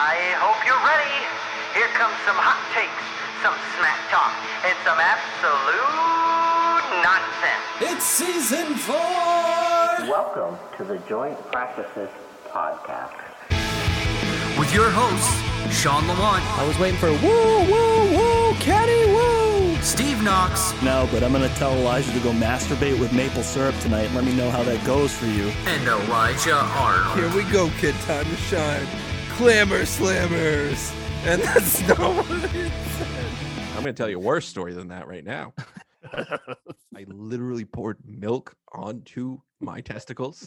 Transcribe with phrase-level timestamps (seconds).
[0.00, 1.12] I hope you're ready.
[1.76, 3.04] Here comes some hot takes,
[3.44, 4.32] some smack talk,
[4.64, 5.84] and some absolute
[7.04, 7.68] nonsense.
[7.84, 8.96] It's season four!
[10.08, 12.08] Welcome to the Joint Practices
[12.48, 13.12] Podcast.
[14.58, 15.36] With your hosts,
[15.78, 19.76] Shawn Lamont, I was waiting for woo, woo, woo, Kenny, woo!
[19.82, 24.10] Steve Knox, No, but I'm gonna tell Elijah to go masturbate with maple syrup tonight
[24.14, 25.52] let me know how that goes for you.
[25.66, 27.18] and Elijah Arnold.
[27.18, 27.94] Here we go, kid.
[28.06, 28.86] Time to shine.
[29.40, 30.92] Clamor slammers.
[31.24, 33.32] And that's not what it said.
[33.68, 35.54] I'm going to tell you a worse story than that right now.
[36.12, 40.46] I literally poured milk onto my testicles.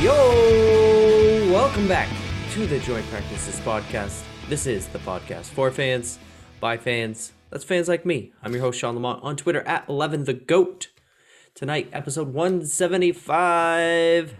[0.00, 1.52] Yo!
[1.52, 2.08] Welcome back
[2.52, 4.22] to the Joint Practices Podcast.
[4.48, 6.18] This is the podcast for fans,
[6.60, 7.32] by fans.
[7.50, 8.32] That's fans like me.
[8.42, 10.88] I'm your host, Shawn Lamont, on Twitter at 11 the GOAT.
[11.54, 14.34] Tonight, episode 175.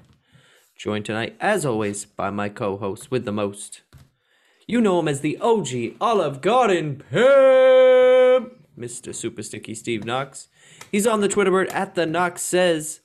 [0.81, 3.83] Joined tonight, as always, by my co host with the most.
[4.67, 9.15] You know him as the OG Olive Garden Pimp, Mr.
[9.15, 10.49] Super Sticky Steve Knox.
[10.91, 13.01] He's on the Twitter bird at the Knox says.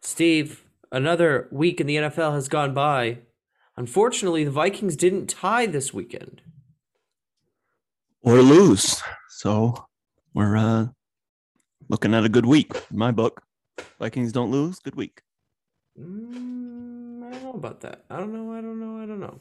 [0.00, 3.18] Steve, another week in the NFL has gone by.
[3.76, 6.42] Unfortunately, the Vikings didn't tie this weekend.
[8.22, 9.04] Or lose.
[9.28, 9.86] So
[10.34, 10.88] we're uh
[11.88, 13.44] looking at a good week in my book.
[14.00, 15.22] Vikings don't lose, good week.
[15.96, 17.03] Mm,
[17.34, 18.04] don't know about that.
[18.10, 18.52] I don't know.
[18.52, 19.02] I don't know.
[19.02, 19.40] I don't know.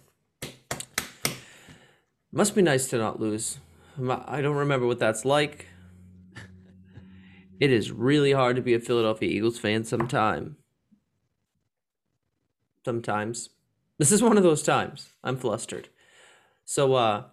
[2.31, 3.59] Must be nice to not lose.
[4.09, 5.67] I don't remember what that's like.
[7.59, 10.57] It is really hard to be a Philadelphia Eagles fan sometime.
[12.83, 13.49] Sometimes.
[13.99, 15.09] This is one of those times.
[15.23, 15.89] I'm flustered.
[16.65, 17.23] So uh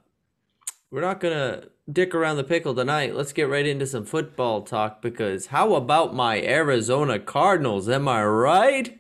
[0.91, 3.15] we're not going to dick around the pickle tonight.
[3.15, 7.89] Let's get right into some football talk because how about my Arizona Cardinals?
[7.89, 9.00] Am I right?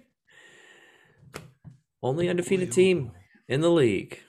[2.02, 3.12] Only undefeated team
[3.48, 4.20] in the league.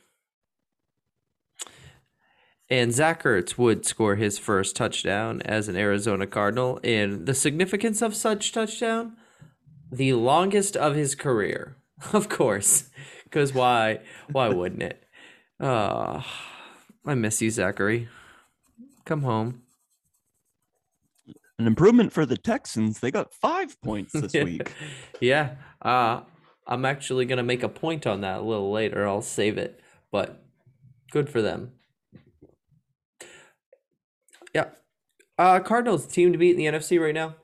[2.70, 6.80] And Zach Ertz would score his first touchdown as an Arizona Cardinal.
[6.86, 9.18] And the significance of such touchdown,
[9.92, 11.76] the longest of his career,
[12.14, 12.90] of course.
[13.26, 14.00] Because why?
[14.32, 15.04] Why wouldn't it?
[15.60, 16.22] Uh,
[17.06, 18.08] I miss you, Zachary.
[19.06, 19.64] Come home.
[21.60, 23.00] An improvement for the Texans.
[23.00, 24.72] They got five points this week.
[25.20, 25.56] Yeah.
[25.82, 26.22] Uh,
[26.68, 29.08] I'm actually going to make a point on that a little later.
[29.08, 29.80] I'll save it.
[30.12, 30.44] But
[31.12, 31.72] good for them.
[34.54, 34.70] Yeah.
[35.38, 37.36] Uh, Cardinals team to beat in the NFC right now.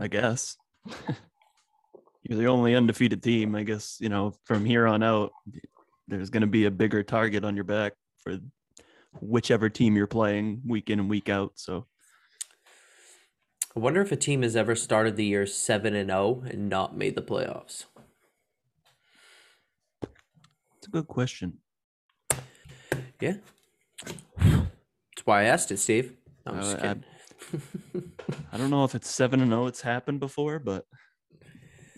[0.00, 0.56] I guess.
[2.22, 3.54] You're the only undefeated team.
[3.54, 5.32] I guess, you know, from here on out,
[6.06, 8.38] there's going to be a bigger target on your back for
[9.20, 11.52] whichever team you're playing week in and week out.
[11.54, 11.86] So
[13.78, 16.96] I wonder if a team has ever started the year 7 and 0 and not
[16.96, 17.84] made the playoffs.
[20.02, 21.58] it's a good question.
[23.20, 23.34] Yeah.
[24.36, 26.16] That's why I asked it, Steve.
[26.44, 28.12] No, I'm just Uh, I- kidding.
[28.52, 29.66] I don't know if it's seven and zero.
[29.66, 30.84] It's happened before, but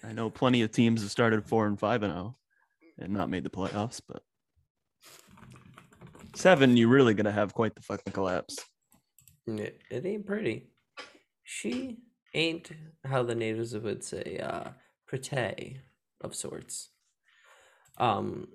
[0.04, 2.36] I know plenty of teams have started four and five and zero
[2.98, 4.02] and not made the playoffs.
[4.06, 4.22] But
[6.36, 8.58] seven, you're really gonna have quite the fucking collapse.
[9.46, 10.66] It, it ain't pretty.
[11.52, 11.98] She
[12.32, 12.70] ain't
[13.04, 14.70] how the natives would say, uh,
[15.04, 15.80] pretty
[16.20, 16.90] of sorts.
[17.98, 18.46] Um,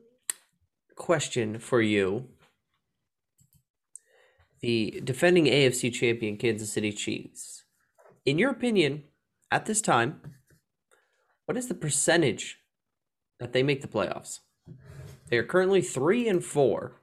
[0.95, 2.29] question for you.
[4.61, 7.65] The defending AFC champion Kansas City Chiefs.
[8.25, 9.03] In your opinion,
[9.51, 10.21] at this time,
[11.47, 12.59] what is the percentage
[13.41, 14.39] that they make the playoffs?
[15.27, 17.01] They are currently three and four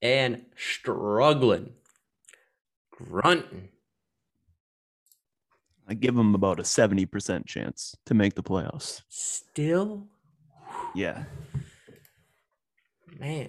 [0.00, 1.74] and struggling
[2.90, 3.68] grunting.
[5.88, 9.02] I give them about a seventy percent chance to make the playoffs.
[9.08, 10.06] Still,
[10.94, 11.24] Yeah,
[13.18, 13.48] man.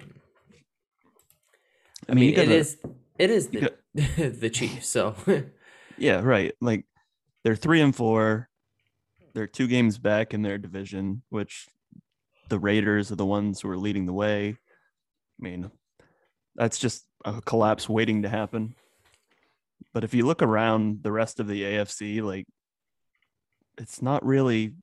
[2.08, 2.78] I I, mean, mean, you it gotta- is
[3.18, 3.74] it is the
[4.40, 4.88] the Chiefs.
[4.88, 5.16] So
[5.98, 6.54] yeah, right.
[6.62, 6.86] Like
[7.44, 8.50] they're three and four.
[9.34, 11.68] They're two games back in their division, which
[12.50, 14.50] the Raiders are the ones who are leading the way.
[14.50, 15.72] I mean,
[16.56, 18.76] that's just a collapse waiting to happen.
[19.94, 22.46] But if you look around the rest of the AFC, like
[23.78, 24.74] it's not really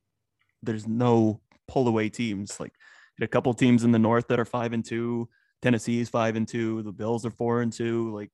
[0.61, 2.59] there's no pull away teams.
[2.59, 2.73] Like
[3.21, 5.29] a couple teams in the north that are five and two.
[5.61, 6.81] Tennessee is five and two.
[6.83, 8.13] The Bills are four and two.
[8.13, 8.31] Like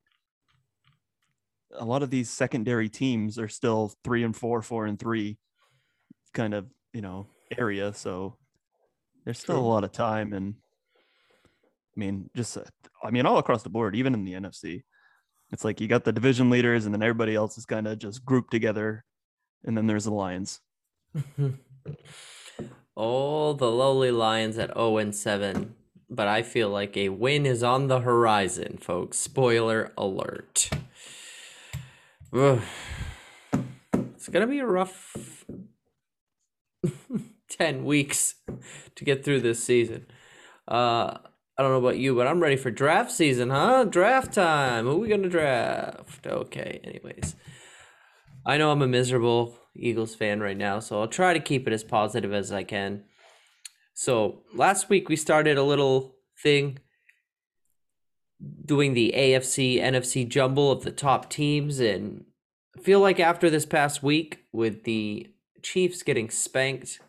[1.78, 5.38] a lot of these secondary teams are still three and four, four and three
[6.34, 7.94] kind of, you know, area.
[7.94, 8.38] So
[9.26, 10.34] there's still a lot of time.
[10.34, 10.56] And
[11.96, 12.64] I mean, just, uh,
[13.04, 14.84] I mean, all across the board, even in the NFC,
[15.52, 18.26] it's like you got the division leaders and then everybody else is kind of just
[18.26, 19.06] grouped together.
[19.64, 20.62] And then there's the Lions.
[22.96, 25.76] All the lowly Lions at 0 and 7.
[26.10, 29.18] But I feel like a win is on the horizon, folks.
[29.18, 30.70] Spoiler alert.
[32.34, 35.46] It's going to be a rough
[37.50, 38.36] 10 weeks
[38.96, 40.06] to get through this season.
[40.68, 41.18] Uh,
[41.60, 43.84] I don't know about you, but I'm ready for draft season, huh?
[43.84, 44.86] Draft time.
[44.86, 46.26] Who are we going to draft?
[46.26, 47.36] Okay, anyways.
[48.46, 51.74] I know I'm a miserable Eagles fan right now, so I'll try to keep it
[51.74, 53.04] as positive as I can.
[53.94, 56.80] So, last week we started a little thing
[58.66, 62.24] doing the AFC NFC jumble of the top teams and
[62.78, 65.28] I feel like after this past week with the
[65.62, 67.02] Chiefs getting spanked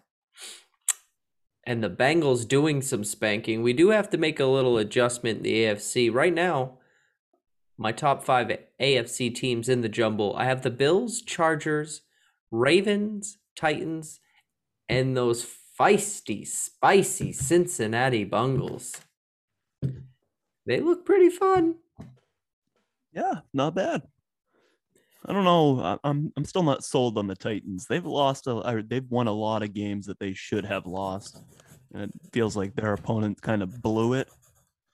[1.65, 5.43] and the Bengals doing some spanking, we do have to make a little adjustment in
[5.43, 6.13] the AFC.
[6.13, 6.79] Right now,
[7.77, 12.03] my top five AFC teams in the jumble I have the Bills, Chargers,
[12.51, 14.21] Ravens, Titans,
[14.89, 15.47] and those
[15.79, 18.97] feisty, spicy Cincinnati Bungles.
[20.67, 21.77] They look pretty fun.
[23.13, 24.03] Yeah, not bad.
[25.27, 25.99] I don't know.
[26.03, 27.87] I'm I'm still not sold on the Titans.
[27.87, 31.43] They've lost a they've won a lot of games that they should have lost.
[31.93, 34.29] And it feels like their opponent kind of blew it.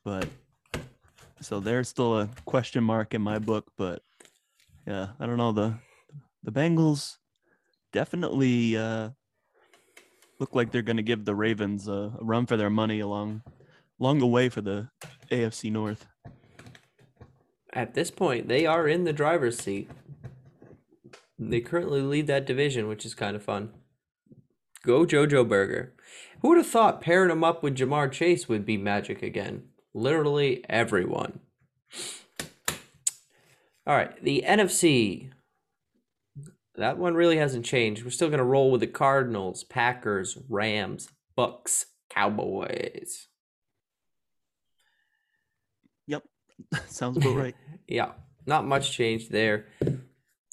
[0.04, 0.26] But
[1.40, 4.02] so they're still a question mark in my book, but
[4.86, 5.74] yeah, I don't know the
[6.42, 7.16] the Bengals
[7.92, 9.10] definitely uh
[10.40, 13.42] look like they're going to give the Ravens a, a run for their money along
[14.00, 14.88] along the way for the
[15.30, 16.06] AFC North.
[17.76, 19.90] At this point, they are in the driver's seat.
[21.38, 23.68] They currently lead that division, which is kind of fun.
[24.82, 25.92] Go Jojo Burger.
[26.40, 29.64] Who would have thought pairing him up with Ja'Marr Chase would be magic again?
[29.92, 31.40] Literally everyone.
[33.86, 35.32] All right, the NFC.
[36.76, 38.04] That one really hasn't changed.
[38.04, 43.28] We're still going to roll with the Cardinals, Packers, Rams, Bucks, Cowboys.
[46.06, 46.22] Yep.
[46.86, 47.54] Sounds about right.
[47.88, 48.12] Yeah,
[48.46, 49.66] not much changed there.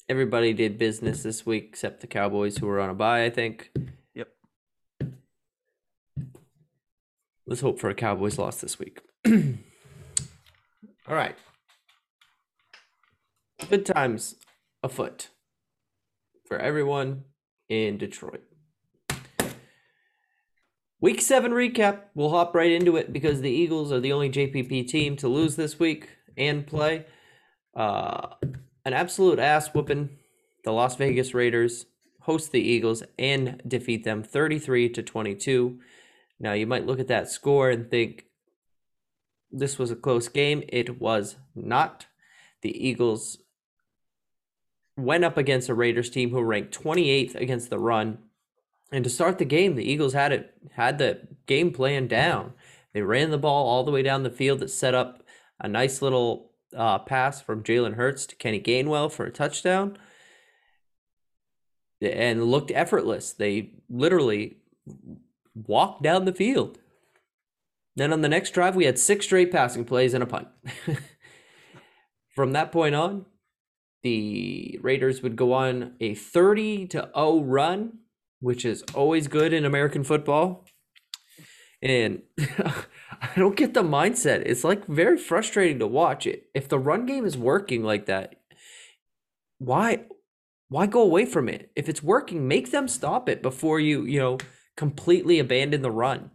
[0.08, 3.72] Everybody did business this week except the Cowboys, who were on a bye, I think.
[4.14, 4.28] Yep.
[7.44, 9.00] Let's hope for a Cowboys loss this week.
[9.26, 9.34] All
[11.08, 11.36] right.
[13.68, 14.36] Good times
[14.82, 15.30] afoot
[16.46, 17.24] for everyone
[17.68, 18.42] in Detroit.
[21.00, 22.00] Week seven recap.
[22.14, 25.56] We'll hop right into it because the Eagles are the only JPP team to lose
[25.56, 27.06] this week and play.
[27.74, 28.28] Uh,
[28.84, 30.10] an absolute ass whooping.
[30.64, 31.86] The Las Vegas Raiders
[32.20, 35.78] host the Eagles and defeat them 33 to 22.
[36.40, 38.26] Now, you might look at that score and think
[39.52, 40.62] this was a close game.
[40.68, 42.06] It was not.
[42.62, 43.38] The Eagles
[44.96, 48.18] went up against a Raiders team who ranked 28th against the run.
[48.94, 52.52] And to start the game, the Eagles had it had the game plan down.
[52.92, 55.24] They ran the ball all the way down the field that set up
[55.58, 59.98] a nice little uh, pass from Jalen Hurts to Kenny Gainwell for a touchdown
[62.00, 63.32] and looked effortless.
[63.32, 64.58] They literally
[65.56, 66.78] walked down the field.
[67.96, 70.46] Then on the next drive, we had six straight passing plays and a punt.
[72.32, 73.26] From that point on,
[74.04, 77.98] the Raiders would go on a 30 to 0 run,
[78.44, 80.66] which is always good in American football.
[81.80, 84.42] And I don't get the mindset.
[84.44, 86.50] It's like very frustrating to watch it.
[86.52, 88.34] If the run game is working like that,
[89.56, 90.04] why
[90.68, 91.70] why go away from it?
[91.74, 94.36] If it's working, make them stop it before you, you know,
[94.76, 96.30] completely abandon the run.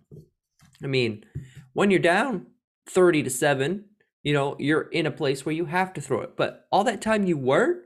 [0.84, 1.26] I mean,
[1.74, 2.48] when you're down
[2.88, 3.86] 30 to 7,
[4.24, 6.36] you know, you're in a place where you have to throw it.
[6.36, 7.84] But all that time you weren't,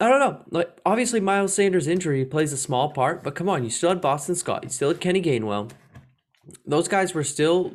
[0.00, 0.42] I don't know.
[0.50, 4.00] Like obviously Miles Sanders' injury plays a small part, but come on, you still had
[4.00, 5.70] Boston Scott, you still had Kenny Gainwell.
[6.66, 7.74] Those guys were still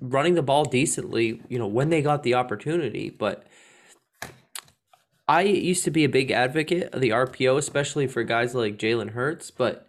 [0.00, 3.10] running the ball decently, you know, when they got the opportunity.
[3.10, 3.46] But
[5.26, 9.10] I used to be a big advocate of the RPO, especially for guys like Jalen
[9.10, 9.88] Hurts, but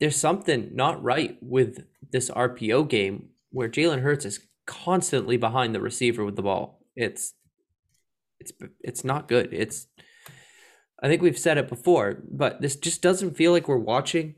[0.00, 5.80] there's something not right with this RPO game where Jalen Hurts is constantly behind the
[5.80, 6.80] receiver with the ball.
[6.96, 7.34] It's
[8.40, 9.50] it's it's not good.
[9.52, 9.86] It's
[11.02, 14.36] I think we've said it before, but this just doesn't feel like we're watching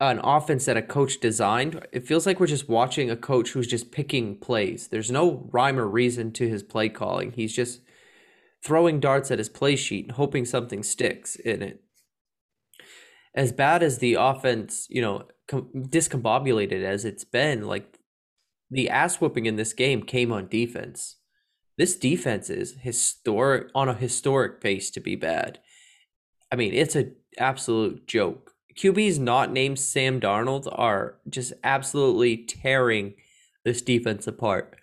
[0.00, 1.86] an offense that a coach designed.
[1.92, 4.88] It feels like we're just watching a coach who's just picking plays.
[4.88, 7.32] There's no rhyme or reason to his play calling.
[7.32, 7.80] He's just
[8.64, 11.82] throwing darts at his play sheet and hoping something sticks in it.
[13.34, 17.98] As bad as the offense, you know, com- discombobulated as it's been, like
[18.70, 21.16] the ass whooping in this game came on defense.
[21.80, 25.60] This defense is historic on a historic pace to be bad.
[26.52, 28.52] I mean, it's a absolute joke.
[28.76, 33.14] QBs not named Sam Darnold are just absolutely tearing
[33.64, 34.76] this defense apart.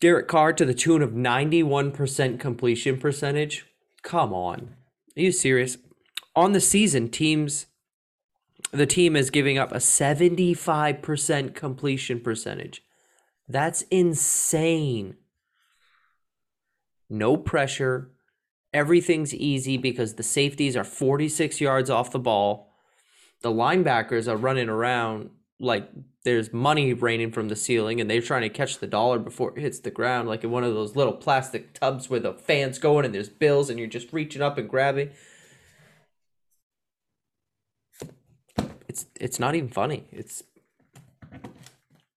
[0.00, 3.66] Derek Carr to the tune of 91% completion percentage.
[4.04, 4.76] Come on.
[5.16, 5.78] Are you serious?
[6.36, 7.66] On the season, teams
[8.70, 12.82] the team is giving up a 75% completion percentage.
[13.48, 15.16] That's insane.
[17.08, 18.10] No pressure.
[18.74, 22.74] Everything's easy because the safeties are 46 yards off the ball.
[23.40, 25.88] The linebackers are running around like
[26.24, 29.60] there's money raining from the ceiling and they're trying to catch the dollar before it
[29.60, 33.04] hits the ground, like in one of those little plastic tubs where the fans going
[33.04, 35.10] and there's bills and you're just reaching up and grabbing.
[38.88, 40.04] It's it's not even funny.
[40.12, 40.42] It's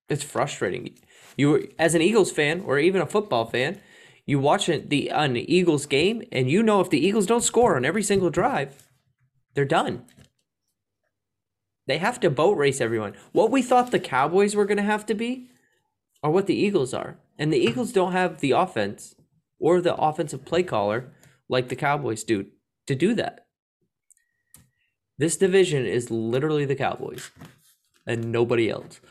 [0.09, 0.97] it's frustrating.
[1.41, 3.81] You as an Eagles fan or even a football fan,
[4.27, 7.83] you watch the an Eagles game and you know if the Eagles don't score on
[7.83, 8.87] every single drive,
[9.55, 10.05] they're done.
[11.87, 13.15] They have to boat race everyone.
[13.31, 15.49] What we thought the Cowboys were going to have to be
[16.21, 17.17] are what the Eagles are.
[17.39, 19.15] And the Eagles don't have the offense
[19.59, 21.11] or the offensive play caller
[21.49, 22.45] like the Cowboys do
[22.85, 23.47] to do that.
[25.17, 27.31] This division is literally the Cowboys
[28.05, 29.01] and nobody else.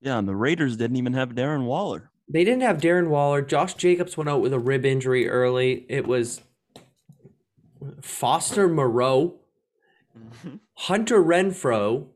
[0.00, 2.10] Yeah, and the Raiders didn't even have Darren Waller.
[2.28, 3.42] They didn't have Darren Waller.
[3.42, 5.86] Josh Jacobs went out with a rib injury early.
[5.88, 6.40] It was
[8.02, 9.36] Foster Moreau,
[10.74, 12.06] Hunter Renfrow,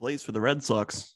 [0.00, 1.14] Plays for the Red Sox.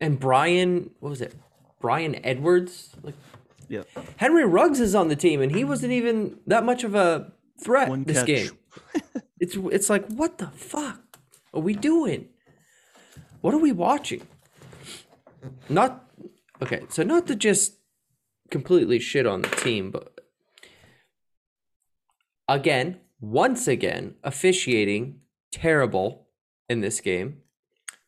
[0.00, 0.90] and Brian.
[0.98, 1.34] What was it?
[1.80, 2.90] Bryan Edwards.
[3.02, 3.14] Like
[3.68, 3.82] Yeah.
[4.16, 7.32] Henry Ruggs is on the team, and he wasn't even that much of a
[7.62, 8.26] threat One this catch.
[8.26, 8.50] game.
[9.38, 11.18] It's it's like what the fuck
[11.52, 12.30] are we doing?
[13.40, 14.26] What are we watching?
[15.68, 16.10] Not
[16.62, 17.74] okay, so not to just
[18.50, 20.20] completely shit on the team, but
[22.48, 26.26] again, once again, officiating terrible
[26.68, 27.42] in this game.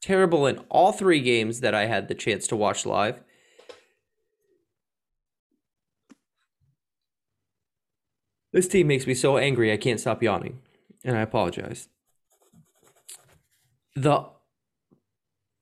[0.00, 3.18] Terrible in all three games that I had the chance to watch live.
[8.52, 10.60] This team makes me so angry I can't stop yawning,
[11.04, 11.88] and I apologize.
[13.94, 14.26] The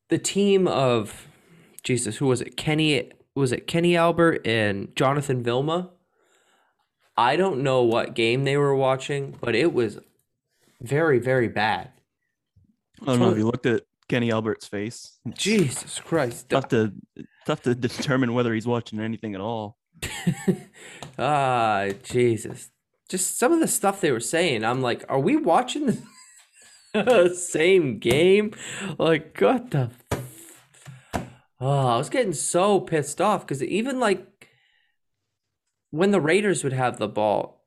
[0.08, 1.28] the team of
[1.82, 2.56] Jesus, who was it?
[2.56, 5.90] Kenny was it Kenny Albert and Jonathan Vilma?
[7.16, 9.98] I don't know what game they were watching, but it was
[10.80, 11.92] very, very bad.
[13.02, 15.18] I don't know if you looked at Kenny Albert's face.
[15.34, 16.48] Jesus Christ.
[16.48, 16.92] tough to
[17.46, 19.78] tough to determine whether he's watching anything at all.
[21.18, 22.70] Ah, Jesus.
[23.08, 25.98] Just some of the stuff they were saying, I'm like, are we watching the
[27.34, 28.52] same game?
[28.98, 29.90] Like, what the?
[31.58, 34.48] Oh, I was getting so pissed off because even like
[35.90, 37.64] when the Raiders would have the ball,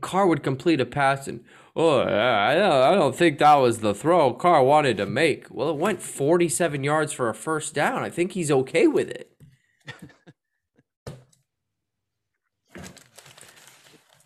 [0.00, 3.94] Carr would complete a pass and, oh, I don't, I don't think that was the
[3.94, 5.46] throw Carr wanted to make.
[5.50, 8.02] Well, it went 47 yards for a first down.
[8.02, 9.32] I think he's okay with it.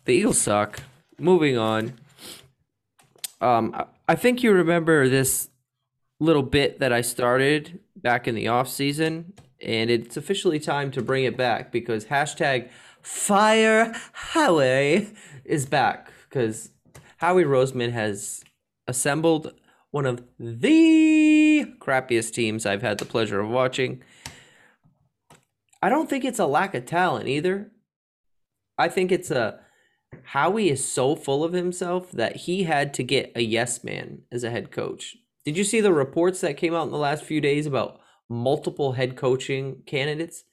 [0.05, 0.81] the Eagles suck.
[1.19, 1.93] Moving on.
[3.43, 3.75] Um,
[4.07, 5.49] I- think you remember this
[6.19, 11.01] little bit that I started back in the off season, and it's officially time to
[11.01, 12.69] bring it back because hashtag
[13.01, 15.09] Fire Howie
[15.43, 16.69] is back because
[17.17, 18.45] Howie Roseman has
[18.87, 19.53] assembled
[19.91, 24.01] one of the crappiest teams I've had the pleasure of watching.
[25.81, 27.71] I don't think it's a lack of talent either.
[28.77, 29.59] I think it's a
[30.23, 34.43] Howie is so full of himself that he had to get a yes man as
[34.43, 35.15] a head coach.
[35.45, 38.93] Did you see the reports that came out in the last few days about multiple
[38.93, 40.43] head coaching candidates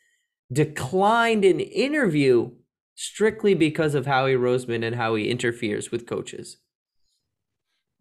[0.52, 2.50] declined an interview
[2.94, 6.58] strictly because of Howie Roseman and how he interferes with coaches?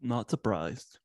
[0.01, 0.97] Not surprised.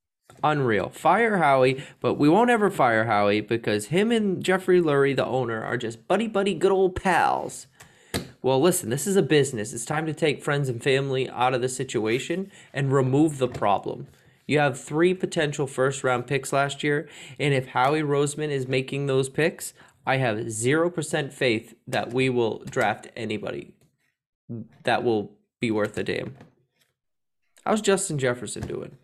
[0.43, 0.89] Unreal.
[0.89, 5.63] Fire Howie, but we won't ever fire Howie because him and Jeffrey Lurie, the owner,
[5.63, 7.67] are just buddy buddy good old pals.
[8.45, 9.73] Well, listen, this is a business.
[9.73, 14.07] It's time to take friends and family out of the situation and remove the problem.
[14.47, 17.09] You have three potential first round picks last year,
[17.41, 19.73] and if Howie Roseman is making those picks,
[20.07, 23.73] I have 0% faith that we will draft anybody
[24.83, 26.37] that will be worth a damn.
[27.65, 28.99] How's Justin Jefferson doing?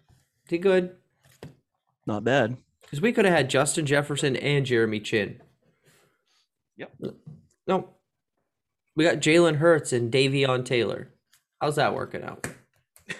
[0.45, 0.97] Is he good?
[2.07, 2.59] Not bad.
[2.83, 5.41] Because we could have had Justin Jefferson and Jeremy Chinn.
[6.77, 6.93] Yep.
[7.67, 7.89] No.
[8.97, 11.13] We got Jalen Hurts and Davion Taylor.
[11.61, 12.47] How's that working out?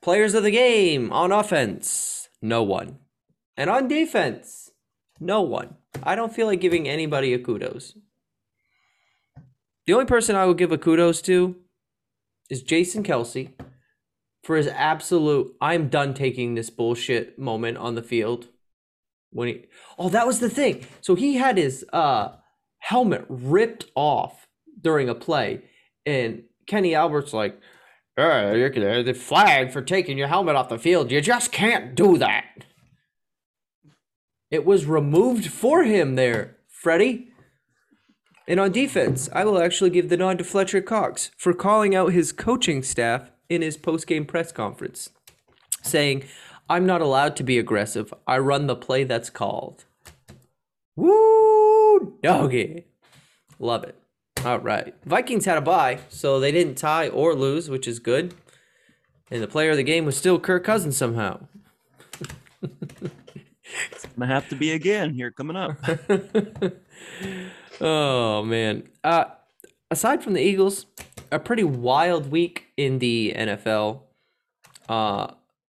[0.00, 2.98] Players of the game on offense, no one.
[3.56, 4.70] And on defense,
[5.18, 5.76] no one.
[6.02, 7.96] I don't feel like giving anybody a kudos.
[9.86, 11.56] The only person I would give a kudos to
[12.50, 13.52] is Jason Kelce
[14.42, 18.48] for his absolute I'm done taking this bullshit moment on the field.
[19.30, 19.64] When he
[19.98, 20.86] Oh, that was the thing.
[21.00, 22.36] So he had his uh
[22.86, 24.46] helmet ripped off
[24.80, 25.62] during a play
[26.04, 27.58] and Kenny Albert's like,
[28.16, 31.10] "Uh, you're the flag for taking your helmet off the field.
[31.10, 32.64] You just can't do that."
[34.50, 37.32] It was removed for him there, Freddie.
[38.46, 42.12] And on defense, I will actually give the nod to Fletcher Cox for calling out
[42.12, 45.10] his coaching staff in his post-game press conference,
[45.82, 46.24] saying,
[46.68, 48.14] "I'm not allowed to be aggressive.
[48.28, 49.84] I run the play that's called."
[50.94, 51.55] Woo,
[52.22, 52.86] doggy.
[53.58, 53.96] Love it.
[54.44, 54.94] All right.
[55.04, 58.34] Vikings had a bye, so they didn't tie or lose, which is good.
[59.30, 61.48] And the player of the game was still Kirk Cousins somehow.
[63.90, 65.76] It's gonna have to be again here coming up.
[67.78, 68.88] Oh man.
[69.04, 69.26] Uh
[69.90, 70.86] aside from the Eagles,
[71.30, 74.02] a pretty wild week in the NFL.
[74.88, 75.32] Uh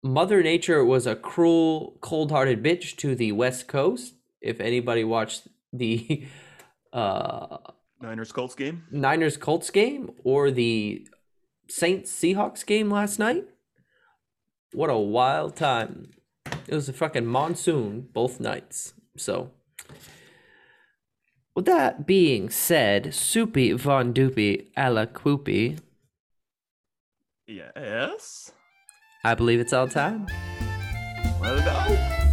[0.04, 4.14] Mother Nature was a cruel, cold-hearted bitch to the West Coast.
[4.42, 6.28] If anybody watched the
[6.94, 7.58] uh
[8.02, 8.84] Niners Colts game.
[8.92, 11.08] Niners Colts game or the
[11.68, 13.46] Saints Seahawks game last night.
[14.74, 16.12] What a wild time.
[16.68, 18.94] It was a fucking monsoon both nights.
[19.18, 19.52] So,
[21.56, 25.80] with that being said, Soupy Von Doopy a la Quoopy,
[27.48, 28.52] Yes.
[29.24, 30.28] I believe it's all time.
[31.42, 32.27] Let it go.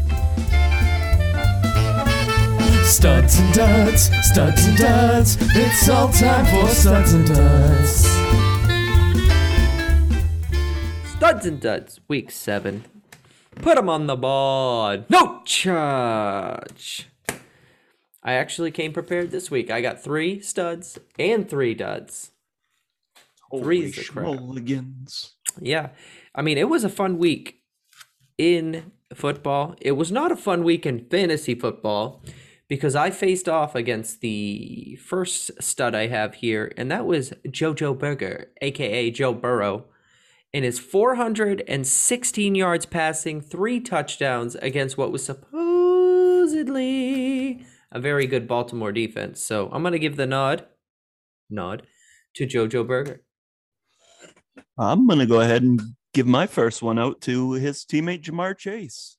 [2.85, 5.37] Studs and duds, studs and duds.
[5.41, 8.05] It's all time for studs and duds.
[11.17, 12.85] Studs and Duds, week seven.
[13.57, 15.07] Put Put 'em on the board.
[15.09, 17.09] No charge.
[18.23, 19.71] I actually came prepared this week.
[19.71, 22.33] I got three studs and three duds.
[23.51, 24.27] Holy Three's the crap.
[24.27, 25.31] schmolligans.
[25.59, 25.89] Yeah.
[26.35, 27.63] I mean, it was a fun week
[28.37, 29.75] in football.
[29.81, 32.23] It was not a fun week in fantasy football
[32.75, 37.97] because I faced off against the first stud I have here, and that was JoJo
[37.97, 39.85] Berger, aka Joe Burrow,
[40.53, 45.55] and his 416 yards passing, three touchdowns against what was supposedly
[47.93, 49.41] a very good Baltimore defense.
[49.41, 50.67] So I'm gonna give the nod,
[51.49, 51.87] nod,
[52.35, 53.23] to JoJo Berger.
[54.77, 55.81] I'm gonna go ahead and
[56.13, 59.17] give my first one out to his teammate Ja'Marr Chase.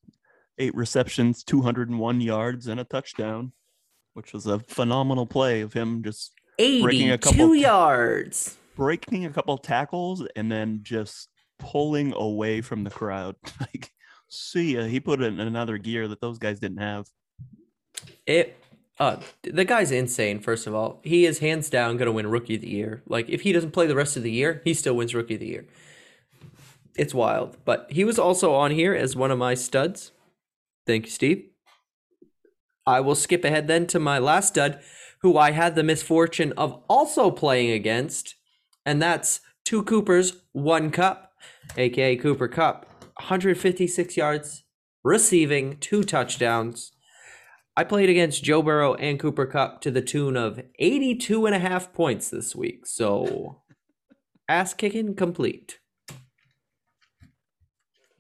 [0.58, 3.52] Eight receptions, 201 yards, and a touchdown,
[4.14, 8.58] which was a phenomenal play of him just Breaking a couple- yards.
[8.78, 11.28] breaking a couple tackles and then just
[11.60, 13.36] pulling away from the crowd.
[13.60, 13.92] like,
[14.30, 14.84] see ya.
[14.84, 17.08] He put it in another gear that those guys didn't have.
[18.26, 18.58] It
[18.98, 21.00] uh the guy's insane, first of all.
[21.04, 23.02] He is hands down gonna win rookie of the year.
[23.08, 25.42] Like if he doesn't play the rest of the year, he still wins rookie of
[25.42, 25.66] the year.
[26.98, 27.58] It's wild.
[27.66, 30.12] But he was also on here as one of my studs.
[30.86, 31.50] Thank you, Steve.
[32.86, 34.80] I will skip ahead then to my last stud,
[35.22, 38.36] who I had the misfortune of also playing against,
[38.86, 41.32] and that's two Coopers, one Cup,
[41.78, 42.86] aka Cooper Kupp.
[43.18, 44.64] 156 yards,
[45.04, 46.92] receiving, two touchdowns.
[47.78, 51.60] I played against Joe Burrow and Cooper Kupp to the tune of 82 and a
[51.60, 52.86] half points this week.
[52.86, 53.62] So,
[54.50, 55.80] ass kicking complete.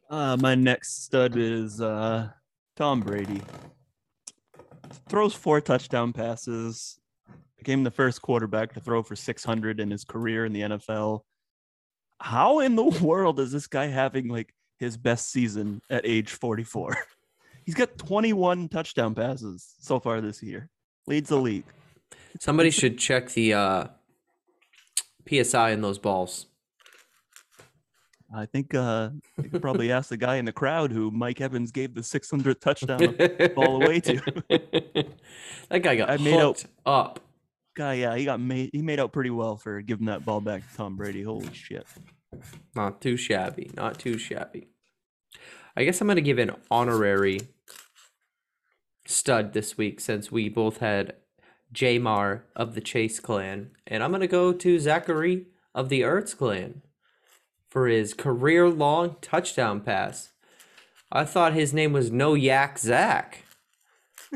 [0.10, 2.30] Uh, my next stud is uh,
[2.76, 3.42] Tom Brady.
[5.08, 7.00] Throws four touchdown passes.
[7.58, 11.22] Became the first quarterback to throw for 600 in his career in the NFL.
[12.20, 16.98] How in the world is this guy having like his best season at age 44?
[17.66, 20.70] He's got 21 touchdown passes so far this year.
[21.08, 21.66] Leads the league.
[22.40, 23.88] Somebody should check the uh,
[25.28, 26.48] PSI in those balls.
[28.34, 29.10] I think uh,
[29.42, 32.60] you could probably ask the guy in the crowd who Mike Evans gave the 600th
[32.60, 34.16] touchdown ball away to.
[35.70, 37.20] that guy got I made out- up.
[37.76, 38.72] guy, yeah, he got made.
[38.74, 41.24] He made out pretty well for giving that ball back to Tom Brady.
[41.24, 41.86] Holy shit!
[42.76, 43.70] Not too shabby.
[43.76, 44.68] Not too shabby.
[45.78, 47.42] I guess I'm going to give an honorary
[49.06, 51.14] stud this week since we both had
[51.74, 53.72] Ja'Marr of the Chase clan.
[53.86, 56.82] And I'm going to go to Zachary of the Ertz clan
[57.76, 60.32] for his career long touchdown pass.
[61.12, 63.44] I thought his name was No Yak Zach.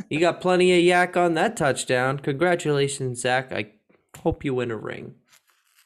[0.10, 2.20] He got plenty of yak on that touchdown.
[2.20, 3.54] Congratulations, Zach.
[3.54, 3.72] I
[4.18, 5.16] hope you win a ring.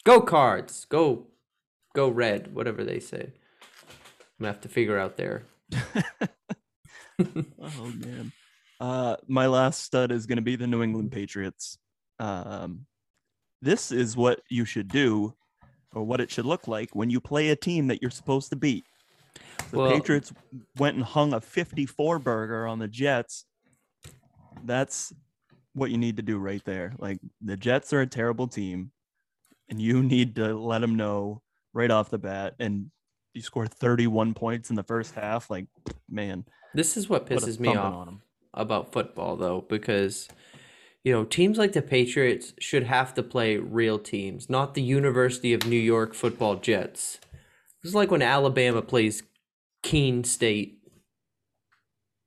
[0.04, 0.86] Go cards.
[0.86, 1.28] Go
[1.94, 3.34] go red, whatever they say.
[3.70, 5.46] I'm gonna have to figure out there.
[7.20, 8.32] Oh man.
[8.80, 11.78] Uh, my last stud is to be the New England Patriots.
[12.20, 12.88] Um,
[13.62, 15.36] this is what you should do,
[15.94, 18.56] or what it should look like when you play a team that you're supposed to
[18.56, 18.86] beat.
[19.72, 20.34] The Well- Patriots
[20.78, 23.46] went and hung a 54 burger on the Jets.
[24.64, 25.14] That's
[25.74, 26.94] what you need to do right there.
[27.00, 28.92] Like the Jets are a terrible team,
[29.70, 31.42] and you need to let them know
[31.74, 32.56] right off the bat.
[32.60, 32.92] And
[33.34, 35.50] you scored 31 points in the first half.
[35.50, 35.68] Like,
[36.08, 38.10] man, This is what pisses me off
[38.54, 40.28] about football, though, because
[41.04, 45.54] you know teams like the Patriots should have to play real teams, not the University
[45.54, 47.20] of New York Football Jets.
[47.84, 49.24] It's like when Alabama plays
[49.84, 50.80] Keene State.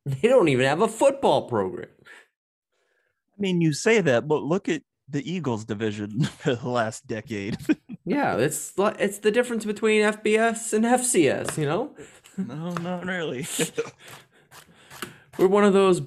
[0.08, 1.88] They don't even have a football program.
[3.36, 7.56] I mean, you say that, but look at the Eagles division for the last decade.
[8.08, 11.58] Yeah, it's it's the difference between FBS and FCS.
[11.58, 11.90] You know,
[12.36, 13.44] no, not really.
[15.36, 16.02] we're one of those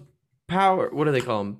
[0.48, 0.90] power.
[0.94, 1.60] What do they call them?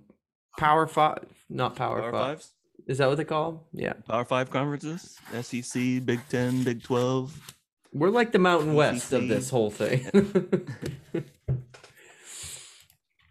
[0.60, 2.38] Power five, not power, Power five.
[2.38, 2.52] fives,
[2.86, 3.60] Is that what they call them?
[3.74, 7.56] Yeah, Power five conferences, SEC, Big Ten, Big Twelve.
[7.94, 10.06] we're like the Mountain West of this whole thing.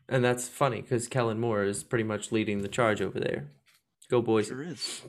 [0.09, 3.51] and that's funny because Kellen Moore is pretty much leading the charge over there.
[4.11, 4.49] Go boys!
[4.49, 5.03] Sure is.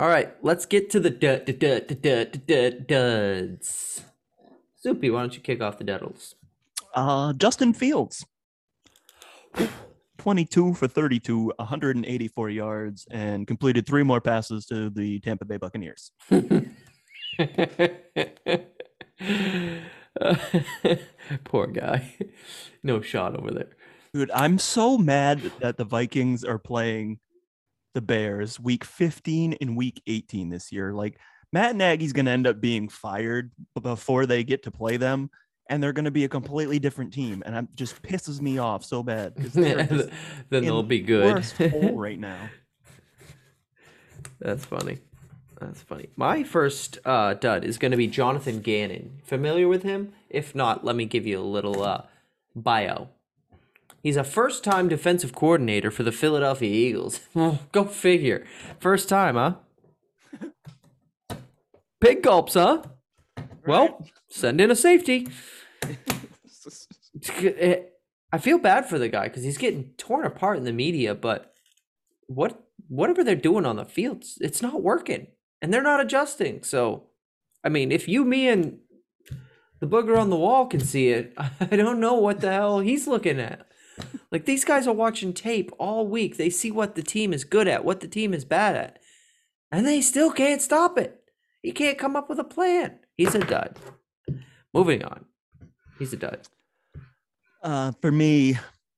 [0.00, 4.02] All right, let's get to the dud, dud, dud, dud, dud, dud, duds.
[4.82, 6.34] Soupy, why don't you kick off the duddles?
[6.94, 8.24] Uh, Justin Fields,
[10.18, 16.12] twenty-two for thirty-two, 184 yards, and completed three more passes to the Tampa Bay Buccaneers.
[21.44, 22.14] Poor guy.
[22.82, 23.70] No shot over there.
[24.12, 27.18] Dude, I'm so mad that the Vikings are playing
[27.94, 30.92] the Bears week 15 and week 18 this year.
[30.92, 31.18] Like
[31.52, 35.30] Matt Nagy's going to end up being fired before they get to play them,
[35.68, 37.42] and they're going to be a completely different team.
[37.44, 39.34] And it just pisses me off so bad.
[39.36, 40.10] then
[40.50, 41.44] they'll be good.
[41.98, 42.50] Right now.
[44.40, 44.98] That's funny.
[45.60, 46.08] That's funny.
[46.16, 49.20] My first uh, dud is going to be Jonathan Gannon.
[49.24, 50.12] Familiar with him?
[50.30, 52.02] If not, let me give you a little uh,
[52.54, 53.08] bio.
[54.02, 57.20] He's a first time defensive coordinator for the Philadelphia Eagles.
[57.72, 58.46] Go figure.
[58.78, 59.54] First time, huh?
[62.00, 62.82] Pig gulps, huh?
[63.66, 65.28] Well, send in a safety.
[68.32, 71.54] I feel bad for the guy because he's getting torn apart in the media, but
[72.26, 75.26] what whatever they're doing on the field, it's- it's not working,
[75.60, 76.62] and they're not adjusting.
[76.62, 77.08] So,
[77.62, 78.78] I mean, if you, me, and
[79.80, 83.06] the booger on the wall can see it, I don't know what the hell he's
[83.06, 83.66] looking at.
[84.30, 86.36] Like these guys are watching tape all week.
[86.36, 88.98] They see what the team is good at, what the team is bad at,
[89.72, 91.20] and they still can't stop it.
[91.62, 93.00] He can't come up with a plan.
[93.16, 93.76] He's a dud.
[94.72, 95.24] Moving on.
[95.98, 96.40] He's a dud.
[97.62, 98.56] Uh, for me,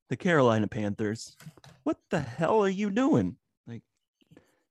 [0.08, 1.36] the Carolina Panthers.
[1.84, 3.36] What the hell are you doing?
[3.66, 3.82] Like,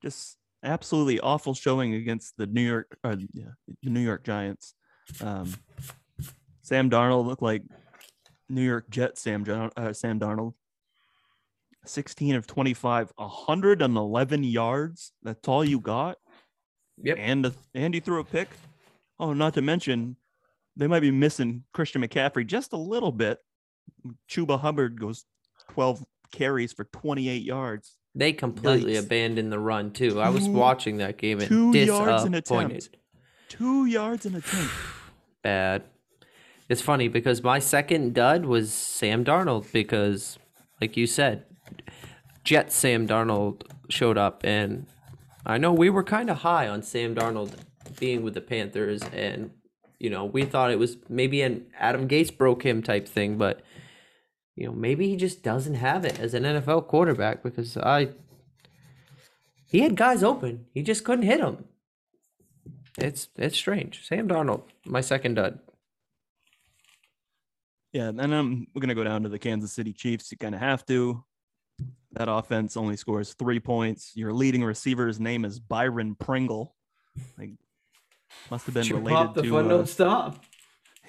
[0.02, 4.76] just absolutely awful showing against the New York, or yeah, the New York Giants.
[5.22, 5.54] Um,
[6.62, 7.64] Sam Darnold looked like
[8.48, 9.22] New York Jets.
[9.22, 9.44] Sam
[9.76, 10.54] uh, Sam Darnold.
[11.86, 15.14] 16 of 25, 111 yards.
[15.24, 16.18] That's all you got.
[17.02, 17.18] Yep.
[17.20, 18.50] And a, and he threw a pick.
[19.20, 20.18] Oh, not to mention,
[20.80, 23.40] they might be missing Christian McCaffrey just a little bit.
[24.30, 25.26] Chuba Hubbard goes
[25.72, 27.98] 12 carries for 28 yards.
[28.16, 29.06] They completely Yikes.
[29.06, 30.20] abandoned the run too.
[30.20, 32.90] I was watching that game and two yards an attempt.
[33.50, 34.74] Two yards in a attempt.
[35.44, 35.84] Bad.
[36.70, 40.38] It's funny because my second dud was Sam Darnold because,
[40.80, 41.46] like you said,
[42.44, 44.86] Jet Sam Darnold showed up, and
[45.46, 47.54] I know we were kind of high on Sam Darnold
[48.00, 49.52] being with the Panthers, and
[50.00, 53.62] you know we thought it was maybe an Adam Gase broke him type thing, but
[54.56, 58.10] you know maybe he just doesn't have it as an NFL quarterback because I
[59.68, 61.66] he had guys open, he just couldn't hit them.
[62.98, 64.06] It's it's strange.
[64.08, 65.60] Sam Darnold, my second dud.
[67.94, 70.32] Yeah, and um, we're gonna go down to the Kansas City Chiefs.
[70.32, 71.24] You kind of have to.
[72.14, 74.14] That offense only scores three points.
[74.16, 76.76] Your leading receiver's name is Byron Pringle.
[77.38, 77.52] Like,
[78.50, 79.52] must have been related the to.
[79.52, 80.44] fun uh, don't stop.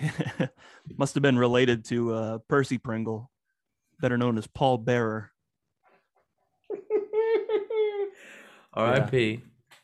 [0.96, 3.30] must have been related to uh, Percy Pringle,
[4.00, 5.30] better known as Paul Bearer.
[8.74, 9.42] R.I.P.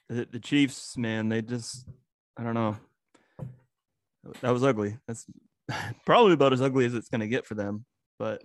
[0.09, 1.87] The, the Chiefs, man, they just,
[2.37, 2.77] I don't know.
[4.41, 4.97] That was ugly.
[5.07, 5.27] That's
[6.07, 7.85] probably about as ugly as it's going to get for them.
[8.19, 8.43] But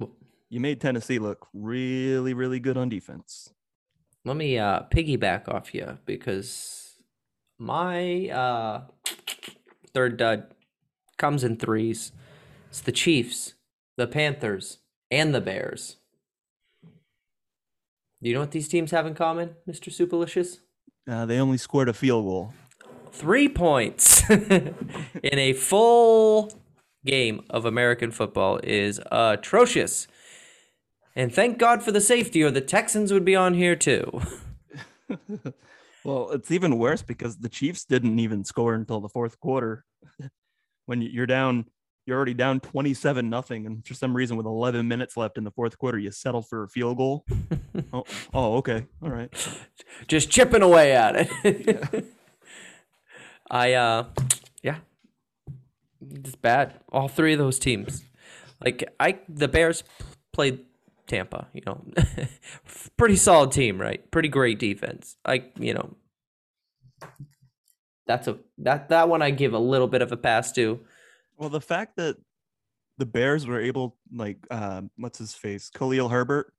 [0.50, 3.54] you made Tennessee look really, really good on defense.
[4.26, 6.81] Let me uh, piggyback off you because
[7.62, 8.82] my uh,
[9.94, 10.48] third dud
[11.18, 12.12] comes in threes.
[12.70, 13.54] It's the Chiefs,
[13.98, 14.80] the Panthers,
[15.12, 15.98] and the Bears.
[16.84, 19.90] Do you know what these teams have in common, Mr.
[19.94, 20.58] Superlicious?
[21.08, 22.54] Uh, they only scored a field goal.
[23.12, 24.74] Three points in
[25.24, 26.52] a full
[27.06, 30.08] game of American football is atrocious.
[31.16, 34.22] And thank God for the safety, or the Texans would be on here too.
[36.04, 39.86] Well, it's even worse because the Chiefs didn't even score until the fourth quarter.
[40.86, 41.66] when you- you're down,
[42.08, 45.52] you're already down 27 nothing, and for some reason, with 11 minutes left in the
[45.52, 47.24] fourth quarter, you settle for a field goal.
[47.94, 49.32] oh, oh, okay, all right.
[50.08, 51.14] Just chipping away at
[51.46, 52.06] it.
[53.52, 54.06] I, uh,
[54.64, 54.78] yeah,
[56.02, 56.80] it's bad.
[56.92, 58.04] All three of those teams.
[58.64, 59.84] Like, I, the Bears
[60.34, 60.66] played
[61.12, 61.84] Tampa, you know,
[62.98, 64.10] pretty solid team, right?
[64.12, 65.18] Pretty great defense.
[65.26, 65.94] I, you know,
[68.08, 70.80] that's a that that one I give a little bit of a pass to.
[71.36, 72.16] Well, the fact that
[72.98, 76.54] the Bears were able, like, uh, what's his face, Khalil Herbert.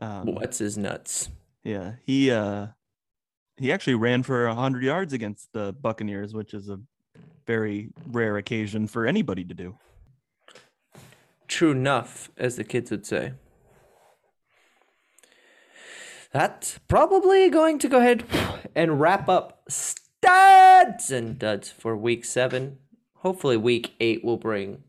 [0.00, 1.28] Um, What's his nuts?
[1.62, 2.66] Yeah, he uh,
[3.56, 6.80] he actually ran for hundred yards against the Buccaneers, which is a
[7.46, 9.78] very rare occasion for anybody to do.
[11.54, 13.34] True enough, as the kids would say.
[16.32, 18.24] That's probably going to go ahead
[18.74, 22.78] and wrap up studs and duds for week seven.
[23.18, 24.82] Hopefully, week eight will bring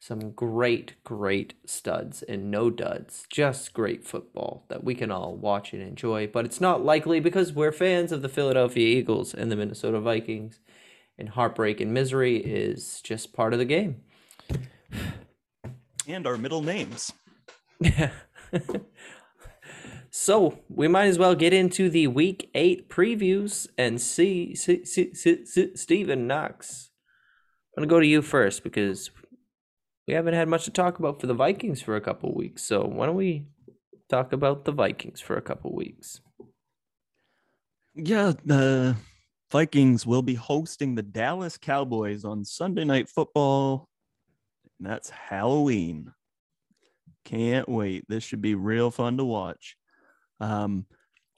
[0.00, 3.24] some great, great studs and no duds.
[3.30, 6.26] Just great football that we can all watch and enjoy.
[6.26, 10.58] But it's not likely because we're fans of the Philadelphia Eagles and the Minnesota Vikings.
[11.16, 14.02] And heartbreak and misery is just part of the game.
[16.12, 17.12] And our middle names.
[20.10, 25.14] So we might as well get into the week eight previews and see, see, see,
[25.14, 26.90] see, see Stephen Knox.
[27.76, 29.10] I'm gonna go to you first because
[30.08, 32.64] we haven't had much to talk about for the Vikings for a couple weeks.
[32.64, 33.46] So why don't we
[34.08, 36.20] talk about the Vikings for a couple weeks?
[37.94, 38.96] Yeah, the
[39.52, 43.88] Vikings will be hosting the Dallas Cowboys on Sunday Night Football.
[44.80, 46.12] And that's Halloween.
[47.24, 48.04] Can't wait.
[48.08, 49.76] This should be real fun to watch.
[50.40, 50.86] Um,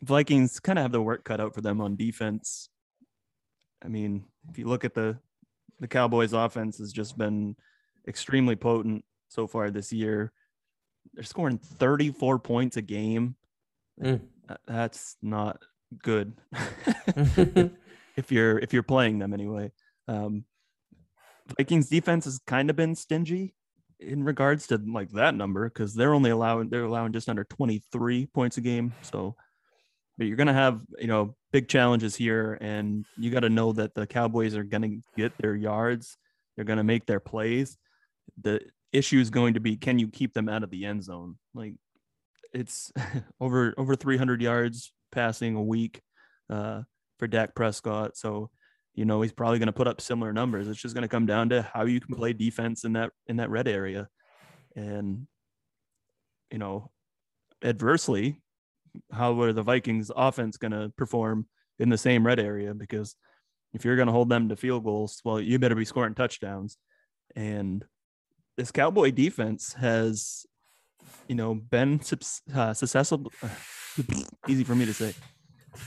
[0.00, 2.68] Vikings kind of have the work cut out for them on defense.
[3.84, 5.18] I mean, if you look at the
[5.80, 7.56] the Cowboys offense has just been
[8.06, 10.32] extremely potent so far this year.
[11.14, 13.34] They're scoring 34 points a game.
[14.00, 14.20] Mm.
[14.66, 15.60] That's not
[16.02, 16.34] good.
[18.16, 19.72] if you're if you're playing them anyway.
[20.06, 20.44] Um,
[21.56, 23.54] Vikings defense has kind of been stingy
[24.00, 28.26] in regards to like that number because they're only allowing they're allowing just under 23
[28.26, 28.92] points a game.
[29.02, 29.36] So,
[30.18, 33.94] but you're gonna have you know big challenges here, and you got to know that
[33.94, 36.16] the Cowboys are gonna get their yards.
[36.56, 37.76] They're gonna make their plays.
[38.40, 38.60] The
[38.92, 41.36] issue is going to be can you keep them out of the end zone?
[41.54, 41.74] Like
[42.52, 42.92] it's
[43.40, 46.00] over over 300 yards passing a week
[46.50, 46.82] uh,
[47.18, 48.16] for Dak Prescott.
[48.16, 48.50] So,
[48.94, 50.68] you know, he's probably going to put up similar numbers.
[50.68, 53.36] It's just going to come down to how you can play defense in that in
[53.36, 54.08] that red area,
[54.76, 55.26] and
[56.50, 56.90] you know,
[57.64, 58.40] adversely,
[59.10, 61.46] how are the Vikings offense going to perform
[61.78, 62.74] in the same red area?
[62.74, 63.16] Because
[63.72, 66.76] if you're going to hold them to field goals, well, you better be scoring touchdowns.
[67.34, 67.84] And
[68.56, 70.44] this Cowboy defense has,
[71.26, 72.00] you know, been
[72.54, 73.32] uh, susceptible.
[74.48, 75.14] easy for me to say,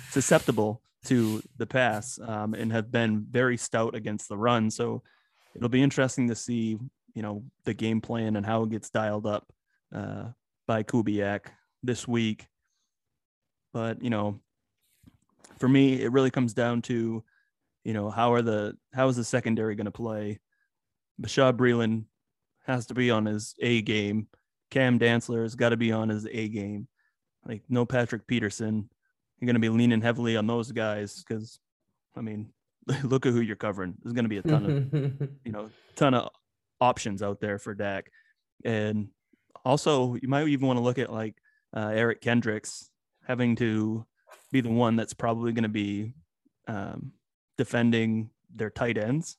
[0.09, 4.69] susceptible to the pass, um, and have been very stout against the run.
[4.69, 5.03] So
[5.55, 6.77] it'll be interesting to see,
[7.13, 9.51] you know, the game plan and how it gets dialed up
[9.93, 10.25] uh,
[10.67, 11.47] by Kubiak
[11.83, 12.47] this week.
[13.73, 14.39] But you know,
[15.59, 17.23] for me, it really comes down to,
[17.83, 20.39] you know, how are the how is the secondary going to play?
[21.21, 22.05] Bashaud Breeland
[22.65, 24.27] has to be on his A game.
[24.71, 26.87] Cam Dantzler has got to be on his A game.
[27.47, 28.89] Like no Patrick Peterson.
[29.39, 31.59] You're going to be leaning heavily on those guys because,
[32.15, 32.53] I mean,
[33.03, 33.95] look at who you're covering.
[34.01, 36.29] There's going to be a ton of you know, ton of
[36.79, 38.11] options out there for Dak.
[38.63, 39.09] And
[39.63, 41.35] also, you might even want to look at like
[41.75, 42.89] uh, Eric Kendricks
[43.27, 44.05] having to
[44.51, 46.13] be the one that's probably going to be
[46.67, 47.11] um,
[47.57, 49.37] defending their tight ends.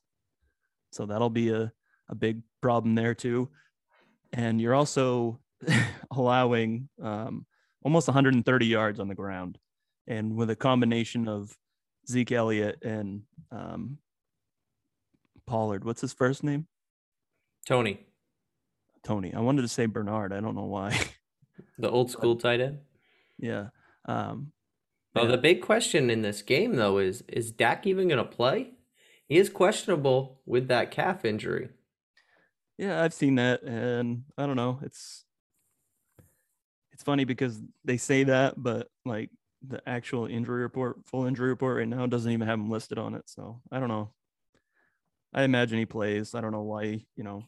[0.91, 1.73] So that'll be a,
[2.09, 3.49] a big problem there too.
[4.33, 5.41] And you're also
[6.11, 7.47] allowing um,
[7.83, 9.59] almost 130 yards on the ground.
[10.07, 11.57] And with a combination of
[12.09, 13.99] Zeke Elliott and um,
[15.47, 16.67] Pollard, what's his first name?
[17.67, 18.07] Tony,
[19.05, 19.35] Tony.
[19.35, 20.33] I wanted to say Bernard.
[20.33, 20.99] I don't know why.
[21.79, 22.79] the old school tight end.
[23.39, 23.69] yeah.
[24.05, 24.53] Um,
[25.15, 25.33] Well, yeah.
[25.33, 28.71] the big question in this game, though, is is Dak even going to play?
[29.29, 31.71] He is questionable with that calf injury.
[32.79, 34.79] Yeah, I've seen that, and I don't know.
[34.83, 35.25] It's
[36.93, 39.31] it's funny because they say that, but like
[39.67, 43.15] the actual injury report, full injury report right now doesn't even have him listed on
[43.15, 43.23] it.
[43.27, 44.11] So I don't know.
[45.33, 46.35] I imagine he plays.
[46.35, 47.45] I don't know why, you know,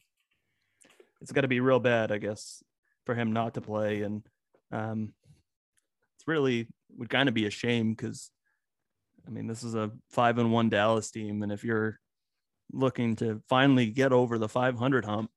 [1.21, 2.62] it's got to be real bad, I guess,
[3.07, 4.03] for him not to play.
[4.03, 4.23] And
[4.71, 5.14] um,
[6.16, 8.31] it's really would kind of be a shame because,
[9.27, 11.99] I mean, this is a five and one Dallas team, and if you're
[12.73, 15.31] looking to finally get over the 500 hump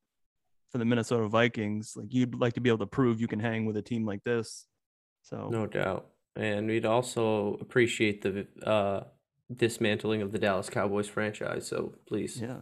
[0.72, 3.66] for the Minnesota Vikings, like you'd like to be able to prove you can hang
[3.66, 4.66] with a team like this.
[5.24, 6.08] So No doubt.
[6.36, 9.04] And we'd also appreciate the uh,
[9.54, 11.68] dismantling of the Dallas Cowboys franchise.
[11.68, 12.40] So please.
[12.42, 12.58] Yeah.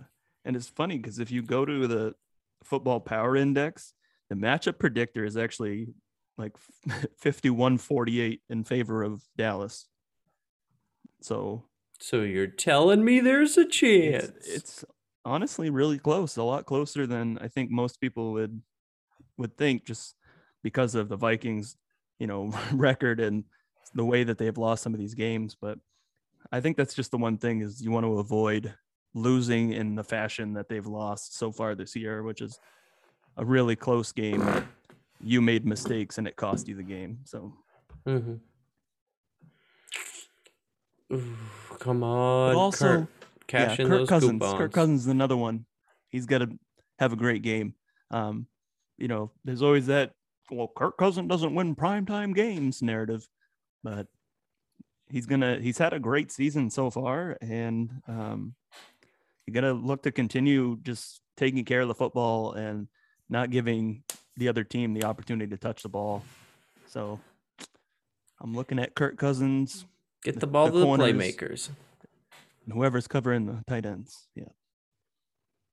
[0.45, 2.15] And it's funny because if you go to the
[2.63, 3.93] football power index,
[4.29, 5.89] the matchup predictor is actually
[6.38, 6.53] like
[7.17, 9.88] 51 48 in favor of Dallas.
[11.21, 11.65] So
[11.99, 14.29] So you're telling me there's a chance.
[14.29, 14.86] it's, it's
[15.25, 18.62] honestly really close, a lot closer than I think most people would
[19.38, 20.15] would think just
[20.63, 21.77] because of the Vikings,
[22.19, 23.43] you know, record and
[23.93, 25.56] the way that they've lost some of these games.
[25.60, 25.80] But
[26.52, 28.73] I think that's just the one thing is you want to avoid
[29.13, 32.60] losing in the fashion that they've lost so far this year, which is
[33.38, 34.47] a really close game.
[35.21, 37.19] You made mistakes and it cost you the game.
[37.25, 37.54] So
[38.08, 38.36] Mm-hmm.
[41.12, 41.36] Ooh,
[41.80, 43.08] come on, also- Kurt.
[43.47, 44.32] Cash yeah, in Kirk those Cousins.
[44.34, 44.58] coupons.
[44.60, 45.65] Kirk Cousins is another one.
[46.10, 46.49] He's got to
[46.99, 47.73] have a great game.
[48.12, 48.45] Um,
[48.99, 50.12] you know, there's always that
[50.52, 53.28] well, Kirk Cousins doesn't win primetime games narrative,
[53.84, 54.08] but
[55.10, 58.56] he's gonna he's had a great season so far, and um,
[59.46, 62.88] you gotta look to continue just taking care of the football and
[63.30, 64.04] not giving
[64.38, 66.24] the other team the opportunity to touch the ball.
[66.88, 67.20] So
[68.42, 69.86] I'm looking at Kirk Cousins
[70.24, 71.70] Get the- the ball the to the playmakers.
[72.65, 74.28] and whoever's covering the tight ends.
[74.36, 74.46] Yeah.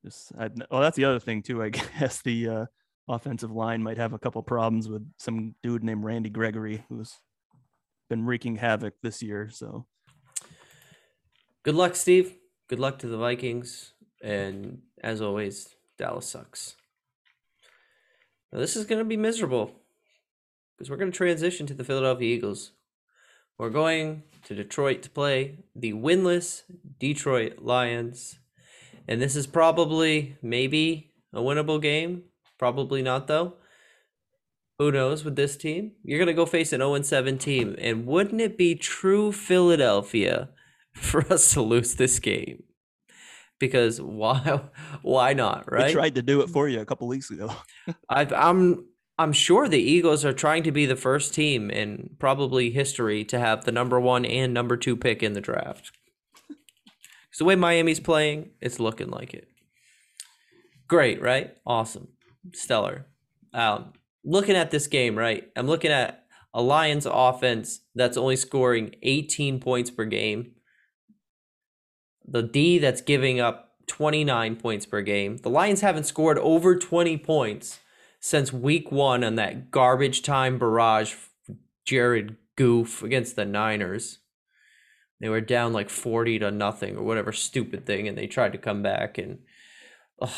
[0.04, 1.62] Just, I, oh, that's the other thing too.
[1.62, 2.66] I guess the uh,
[3.08, 7.16] offensive line might have a couple problems with some dude named Randy Gregory, who's
[8.08, 9.50] been wreaking havoc this year.
[9.50, 9.86] So
[11.66, 12.36] Good luck, Steve.
[12.68, 13.92] Good luck to the Vikings.
[14.22, 16.76] And as always, Dallas sucks.
[18.52, 19.72] Now, this is going to be miserable
[20.78, 22.70] because we're going to transition to the Philadelphia Eagles.
[23.58, 26.62] We're going to Detroit to play the winless
[27.00, 28.38] Detroit Lions.
[29.08, 32.26] And this is probably, maybe, a winnable game.
[32.58, 33.54] Probably not, though.
[34.78, 35.92] Who knows with this team?
[36.04, 37.76] You're going to go face an 0 7 team.
[37.78, 40.50] And wouldn't it be true Philadelphia
[40.94, 42.64] for us to lose this game?
[43.58, 44.60] Because why
[45.02, 45.92] why not, we right?
[45.92, 47.50] tried to do it for you a couple weeks ago.
[48.08, 48.86] I've, I'm
[49.18, 53.38] I'm sure the Eagles are trying to be the first team in probably history to
[53.38, 55.90] have the number one and number two pick in the draft.
[57.30, 59.48] 'Cause the way Miami's playing, it's looking like it.
[60.88, 61.56] Great, right?
[61.66, 62.08] Awesome,
[62.54, 63.06] stellar.
[63.52, 63.92] Um,
[64.26, 65.44] looking at this game, right?
[65.56, 70.52] I'm looking at a Lions offense that's only scoring 18 points per game.
[72.26, 75.36] The D that's giving up 29 points per game.
[75.38, 77.78] The Lions haven't scored over 20 points
[78.20, 81.14] since week one on that garbage time barrage
[81.84, 84.18] Jared Goff against the Niners.
[85.20, 88.58] They were down like 40 to nothing or whatever stupid thing, and they tried to
[88.58, 89.18] come back.
[89.18, 89.38] And
[90.20, 90.30] ugh,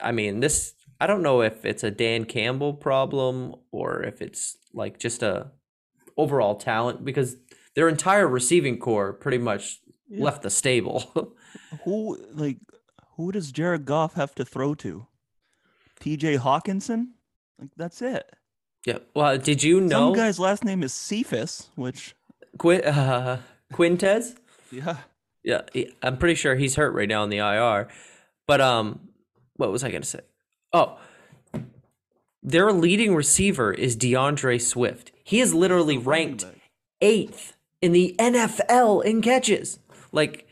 [0.00, 4.56] I mean, this, I don't know if it's a Dan Campbell problem or if it's
[4.72, 5.50] like just a
[6.16, 7.36] overall talent because
[7.74, 10.24] their entire receiving corps pretty much Yeah.
[10.24, 11.34] left the stable.
[11.84, 12.58] who like
[13.16, 15.06] who does Jared Goff have to throw to?
[16.00, 16.36] T.J.
[16.38, 17.08] Hockenson?
[17.58, 18.24] Like that's it.
[18.86, 18.98] yeah.
[19.14, 22.14] Well, did you know Some guy's last name is Cephus, which
[22.58, 23.38] Qu- uh,
[23.72, 24.36] Quintez?
[24.70, 24.96] yeah,
[25.44, 25.62] Yeah,
[26.02, 27.88] I'm pretty sure he's hurt right now in the IR.
[28.46, 29.08] But um,
[29.56, 30.20] what was I gonna say?
[30.72, 30.98] Oh,
[32.42, 35.12] their leading receiver is D'Andre Swift.
[35.22, 36.44] He is literally ranked
[37.00, 39.78] eighth in the NFL in catches.
[40.10, 40.48] Like,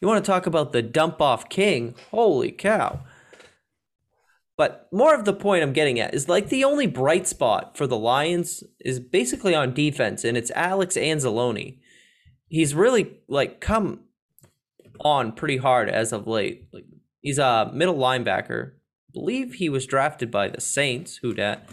[0.00, 1.94] you want to talk about the dump off king?
[2.10, 3.00] Holy cow!
[4.56, 7.86] But more of the point I'm getting at is like the only bright spot for
[7.86, 11.78] the Lions is basically on defense, and it's Alex Anzalone.
[12.48, 14.00] He's really like come
[15.00, 16.68] on pretty hard as of late.
[16.72, 16.86] Like
[17.20, 18.72] he's a middle linebacker.
[19.18, 21.16] Believe he was drafted by the Saints.
[21.16, 21.68] Who dat?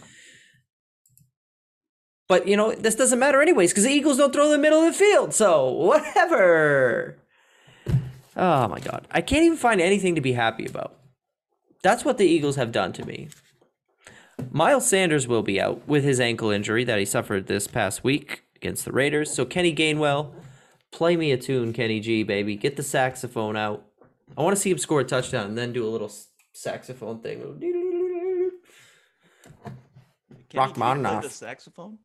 [2.27, 4.79] But you know this doesn't matter anyways because the Eagles don't throw in the middle
[4.79, 5.33] of the field.
[5.33, 7.17] So whatever.
[8.35, 10.97] Oh my god, I can't even find anything to be happy about.
[11.83, 13.29] That's what the Eagles have done to me.
[14.51, 18.43] Miles Sanders will be out with his ankle injury that he suffered this past week
[18.55, 19.31] against the Raiders.
[19.31, 20.33] So Kenny Gainwell,
[20.91, 22.55] play me a tune, Kenny G, baby.
[22.55, 23.85] Get the saxophone out.
[24.35, 26.09] I want to see him score a touchdown and then do a little
[26.55, 27.41] saxophone thing.
[30.49, 31.23] Play Rachmaninoff.
[31.23, 31.99] the saxophone.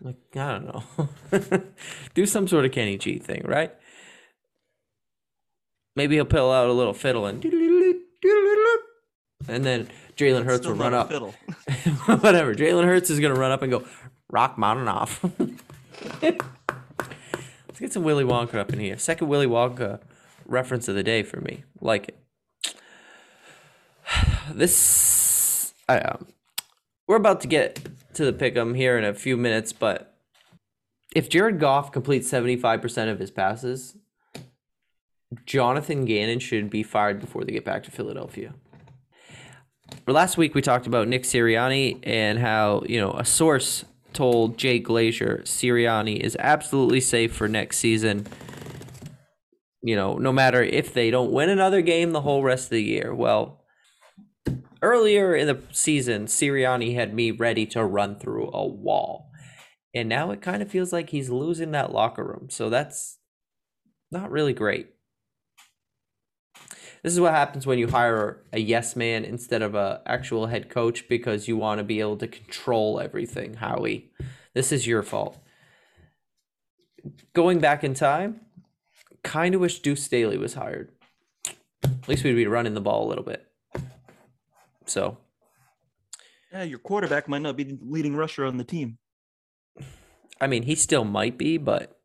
[0.00, 1.62] Like, I don't know.
[2.14, 3.72] Do some sort of Kenny G thing, right?
[5.96, 7.44] Maybe he'll pull out a little fiddle and
[9.48, 11.10] and then Jalen Hurts will run up.
[12.06, 12.54] Whatever.
[12.54, 13.84] Jalen Hurts is gonna run up and go
[14.30, 15.24] rock mountain off.
[16.22, 18.98] Let's get some Willy Wonka up in here.
[18.98, 20.00] Second Willy Wonka
[20.46, 21.64] reference of the day for me.
[21.80, 22.18] Like it.
[24.52, 26.16] This I
[27.06, 30.14] we're about to get to the pick'em here in a few minutes, but
[31.14, 33.96] if Jared Goff completes 75% of his passes,
[35.44, 38.54] Jonathan Gannon should be fired before they get back to Philadelphia.
[40.06, 44.80] Last week we talked about Nick Sirianni and how, you know, a source told Jay
[44.80, 48.26] Glazer Sirianni is absolutely safe for next season.
[49.82, 52.82] You know, no matter if they don't win another game the whole rest of the
[52.82, 53.14] year.
[53.14, 53.59] Well,
[54.82, 59.30] earlier in the season, Sirianni had me ready to run through a wall.
[59.94, 62.48] And now it kind of feels like he's losing that locker room.
[62.50, 63.18] So that's
[64.10, 64.88] not really great.
[67.02, 70.68] This is what happens when you hire a yes man instead of a actual head
[70.68, 74.10] coach because you want to be able to control everything, Howie.
[74.54, 75.38] This is your fault.
[77.32, 78.42] Going back in time,
[79.22, 80.92] kind of wish Deuce Staley was hired.
[81.82, 83.49] At least we'd be running the ball a little bit.
[84.90, 85.18] So,
[86.52, 88.98] Yeah, your quarterback might not be the leading rusher on the team.
[90.40, 91.96] I mean, he still might be, but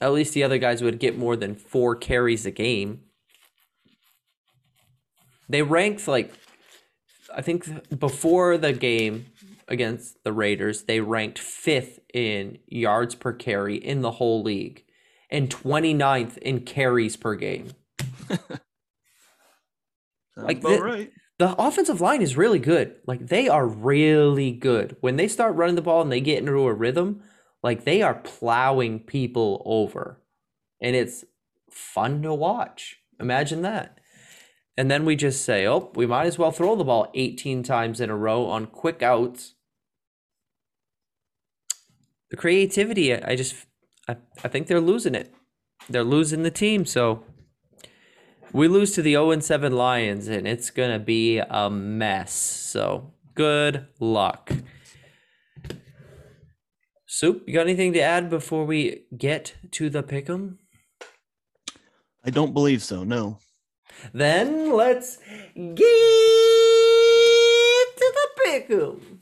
[0.00, 3.02] at least the other guys would get more than four carries a game.
[5.48, 6.32] They ranked like,
[7.34, 9.26] I think before the game
[9.68, 14.84] against the Raiders, they ranked fifth in yards per carry in the whole league
[15.30, 17.68] and 29th in carries per game.
[18.28, 18.40] Sounds
[20.36, 21.10] Like about the- right.
[21.42, 22.94] The offensive line is really good.
[23.04, 24.96] Like they are really good.
[25.00, 27.20] When they start running the ball and they get into a rhythm,
[27.64, 30.22] like they are plowing people over.
[30.80, 31.24] And it's
[31.68, 32.98] fun to watch.
[33.18, 33.98] Imagine that.
[34.76, 38.00] And then we just say, oh, we might as well throw the ball 18 times
[38.00, 39.56] in a row on quick outs.
[42.30, 43.56] The creativity, I just,
[44.06, 44.14] I,
[44.44, 45.34] I think they're losing it.
[45.88, 46.86] They're losing the team.
[46.86, 47.24] So
[48.52, 52.32] we lose to the 0 7 Lions, and it's going to be a mess.
[52.32, 54.52] So good luck.
[57.06, 60.56] Soup, you got anything to add before we get to the pick'em?
[62.24, 63.04] I don't believe so.
[63.04, 63.38] No.
[64.12, 65.18] Then let's
[65.54, 65.76] get
[67.96, 69.18] to the pick'em.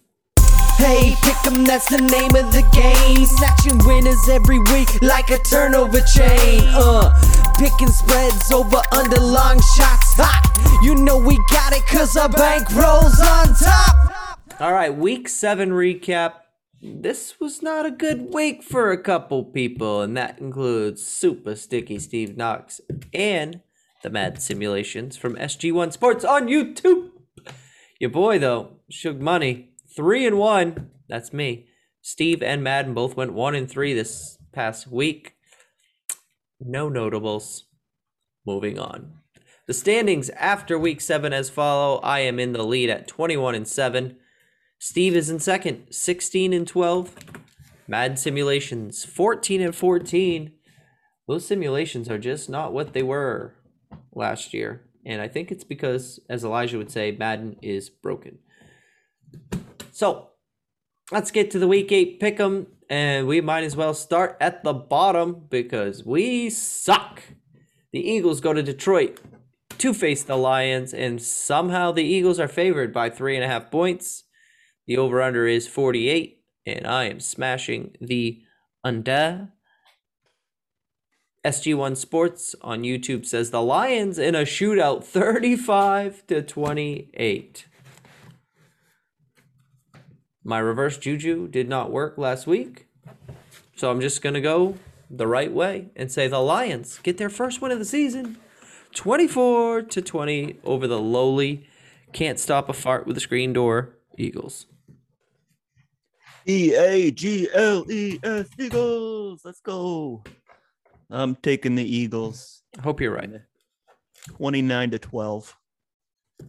[0.77, 3.27] Hey, pick 'em, that's the name of the game.
[3.27, 6.63] Snatching winners every week like a turnover chain.
[6.69, 7.13] Uh,
[7.61, 10.15] picking spreads over under long shots.
[10.17, 10.81] Ha!
[10.83, 14.41] You know we got it cause our bank rolls on top.
[14.59, 16.33] All right, week seven recap.
[16.81, 21.99] This was not a good week for a couple people, and that includes Super Sticky
[21.99, 22.81] Steve Knox
[23.13, 23.61] and
[24.03, 27.11] the Mad Simulations from SG1 Sports on YouTube.
[27.99, 30.93] Your boy, though, Shug Money, three and one.
[31.11, 31.67] That's me.
[32.01, 35.35] Steve and Madden both went one and three this past week.
[36.61, 37.65] No notables.
[38.47, 39.15] Moving on.
[39.67, 41.99] The standings after week seven as follow.
[42.01, 44.17] I am in the lead at 21 and 7.
[44.79, 47.15] Steve is in second, 16 and 12.
[47.87, 50.53] Mad Simulations, 14 and 14.
[51.27, 53.55] Those simulations are just not what they were
[54.13, 54.83] last year.
[55.05, 58.39] And I think it's because, as Elijah would say, Madden is broken.
[59.93, 60.31] So
[61.11, 64.65] let's get to the week eight pick 'em, and we might as well start at
[64.65, 67.23] the bottom because we suck.
[67.93, 69.21] The Eagles go to Detroit
[69.79, 73.71] to face the Lions, and somehow the Eagles are favored by three and a half
[73.71, 74.25] points.
[74.87, 78.43] The over under is 48, and I am smashing the
[78.83, 79.53] under.
[81.47, 87.67] SG1 Sports on YouTube says the Lions in a shootout 35 to 28.
[90.43, 92.87] My reverse juju did not work last week.
[93.77, 94.77] So I'm just going to go
[95.11, 98.39] the right way and say the Lions get their first win of the season
[98.95, 101.67] 24 to 20 over the lowly
[102.13, 104.67] can't stop a fart with a screen door Eagles.
[106.47, 109.43] E A G L E S Eagles.
[109.45, 110.25] Let's go.
[111.11, 112.63] I'm taking the Eagles.
[112.79, 113.31] I hope you're right.
[114.37, 115.57] 29 to 12.
[116.43, 116.47] I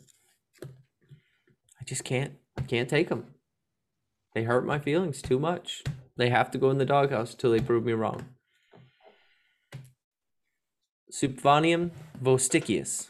[1.85, 2.33] just can't
[2.67, 3.25] can't take them.
[4.33, 5.83] They hurt my feelings too much.
[6.17, 8.25] They have to go in the doghouse till they prove me wrong.
[11.11, 13.09] Subvanium vosticius.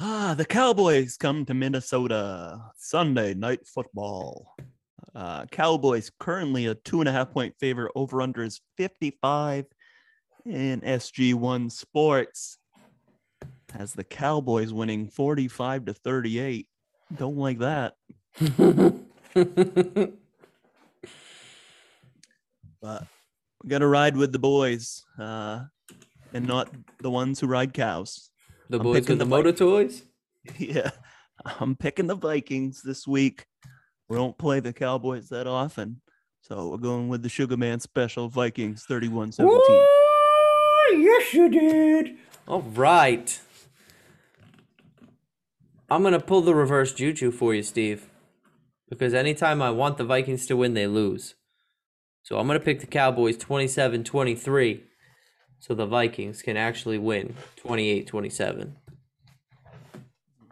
[0.00, 4.54] Ah, the Cowboys come to Minnesota Sunday night football.
[5.14, 7.90] Uh, Cowboys currently a two and a half point favorite.
[7.96, 9.64] Over under is 55
[10.44, 12.58] in SG1 Sports.
[13.72, 16.68] Has the Cowboys winning 45 to 38.
[17.16, 17.94] Don't like that.
[22.80, 23.06] But
[23.62, 25.64] we got to ride with the boys uh,
[26.32, 28.30] and not the ones who ride cows.
[28.68, 29.58] The I'm boys picking with the the motor Vikings.
[29.58, 30.02] toys.
[30.58, 30.90] yeah,
[31.44, 33.46] I'm picking the Vikings this week.
[34.08, 36.00] We don't play the Cowboys that often.
[36.42, 39.60] So we're going with the Sugar Man special Vikings 31 17.
[40.92, 42.16] yes, you did.
[42.46, 43.40] All right.
[45.90, 48.08] I'm gonna pull the reverse juju for you, Steve,
[48.88, 51.34] because anytime I want the Vikings to win, they lose.
[52.22, 54.82] So I'm gonna pick the Cowboys 27-23,
[55.58, 57.34] so the Vikings can actually win
[57.64, 58.72] 28-27.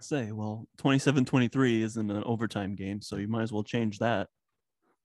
[0.01, 4.29] Say, well, 27 23 isn't an overtime game, so you might as well change that.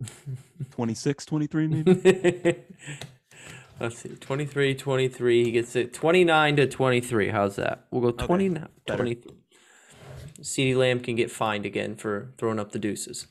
[0.72, 2.56] 26 23, maybe?
[3.80, 5.44] Let's see, 23 23.
[5.44, 7.30] He gets it 29 to 23.
[7.30, 7.88] How's that?
[7.90, 8.98] We'll go 29 better.
[8.98, 9.41] 23.
[10.42, 13.28] CeeDee Lamb can get fined again for throwing up the deuces.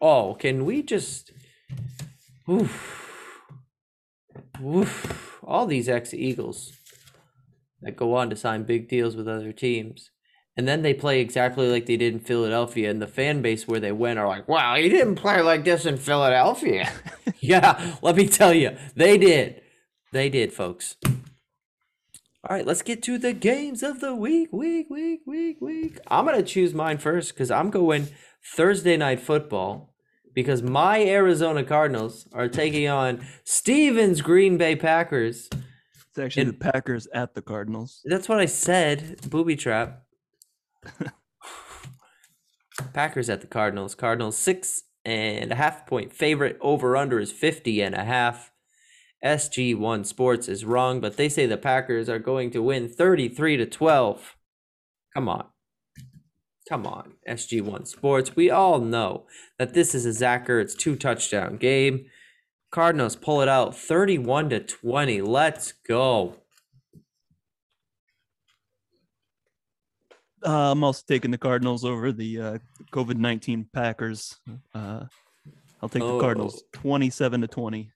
[0.00, 1.32] Oh, can we just.
[2.48, 3.46] Oof.
[4.64, 5.40] Oof.
[5.44, 6.72] All these ex Eagles
[7.82, 10.10] that go on to sign big deals with other teams.
[10.56, 13.80] And then they play exactly like they did in Philadelphia, and the fan base where
[13.80, 16.92] they went are like, wow, he didn't play like this in Philadelphia.
[17.40, 19.62] yeah, let me tell you, they did.
[20.12, 20.96] They did, folks.
[22.48, 25.98] All right, let's get to the games of the week, week, week, week, week.
[26.08, 28.08] I'm going to choose mine first because I'm going
[28.56, 29.92] Thursday night football
[30.34, 35.50] because my Arizona Cardinals are taking on Stevens Green Bay Packers.
[36.08, 38.00] It's actually And- the Packers at the Cardinals.
[38.06, 39.20] That's what I said.
[39.28, 40.04] Booby trap.
[42.94, 43.94] Packers at the Cardinals.
[43.94, 46.56] Cardinals six and a half point favorite.
[46.62, 48.50] Over under is 50 and a half.
[49.24, 53.66] SG1 Sports is wrong, but they say the Packers are going to win 33 to
[53.66, 54.36] 12.
[55.14, 55.46] Come on.
[56.68, 58.36] Come on, SG1 Sports.
[58.36, 59.26] We all know
[59.58, 62.06] that this is a Zach Ertz two touchdown game.
[62.70, 65.20] Cardinals pull it out 31 to 20.
[65.22, 66.36] Let's go.
[70.46, 72.58] Uh, I'm also taking the Cardinals over the uh,
[72.92, 74.38] COVID 19 Packers.
[74.72, 75.04] Uh,
[75.82, 77.90] I'll take the Cardinals 27 to 20.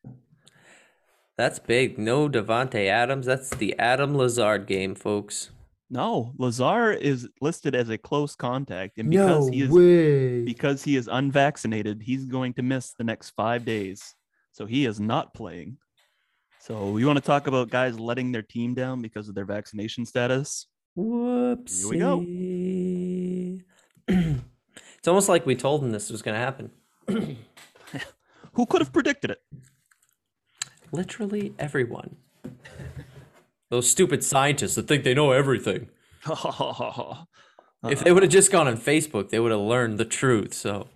[1.37, 1.99] That's big.
[1.99, 3.27] No Davante Adams.
[3.27, 5.51] That's the Adam Lazard game, folks.
[5.91, 10.43] No, Lazar is listed as a close contact, and because he is way.
[10.45, 14.15] because he is unvaccinated, he's going to miss the next five days.
[14.53, 15.77] So he is not playing.
[16.61, 20.07] So we want to talk about guys letting their team down because of their vaccination
[20.07, 20.67] status.
[20.97, 21.83] Whoops.
[21.83, 22.21] Here we go.
[24.99, 26.71] it's almost like we told him this was going to happen.
[28.55, 29.39] Who could have predicted it?
[30.95, 32.17] Literally everyone.
[33.71, 35.89] Those stupid scientists that think they know everything.
[37.87, 40.55] If they would have just gone on Facebook, they would have learned the truth.
[40.55, 40.89] So,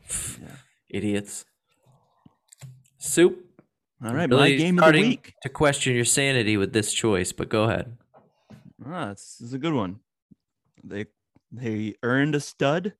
[0.88, 1.44] idiots.
[2.98, 3.44] Soup.
[4.04, 5.34] All right, Really my game of the week.
[5.42, 7.96] to question your sanity with this choice, but go ahead.
[8.86, 9.98] Ah, this is a good one.
[10.84, 11.06] They
[11.50, 12.94] they earned a stud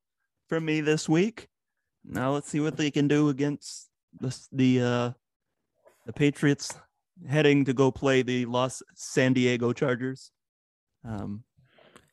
[0.48, 1.48] from me this week.
[2.04, 3.88] Now let's see what they can do against
[4.20, 5.10] the the uh,
[6.04, 6.74] the Patriots
[7.26, 10.30] heading to go play the Los San Diego Chargers.
[11.04, 11.44] Um,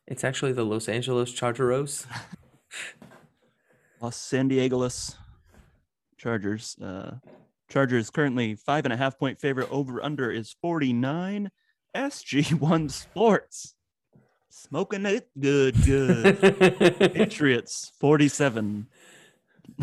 [0.08, 2.06] It's actually the Los Angeles Chargeros.
[4.02, 5.16] Los San Diego's
[6.18, 6.78] Chargers.
[6.80, 7.16] Uh,
[7.70, 9.72] Chargers currently five and a half point favorite.
[9.72, 11.50] Over under is 49.
[11.96, 13.76] SG1 Sports.
[14.50, 16.40] Smoking it good, good.
[17.14, 18.88] Patriots 47.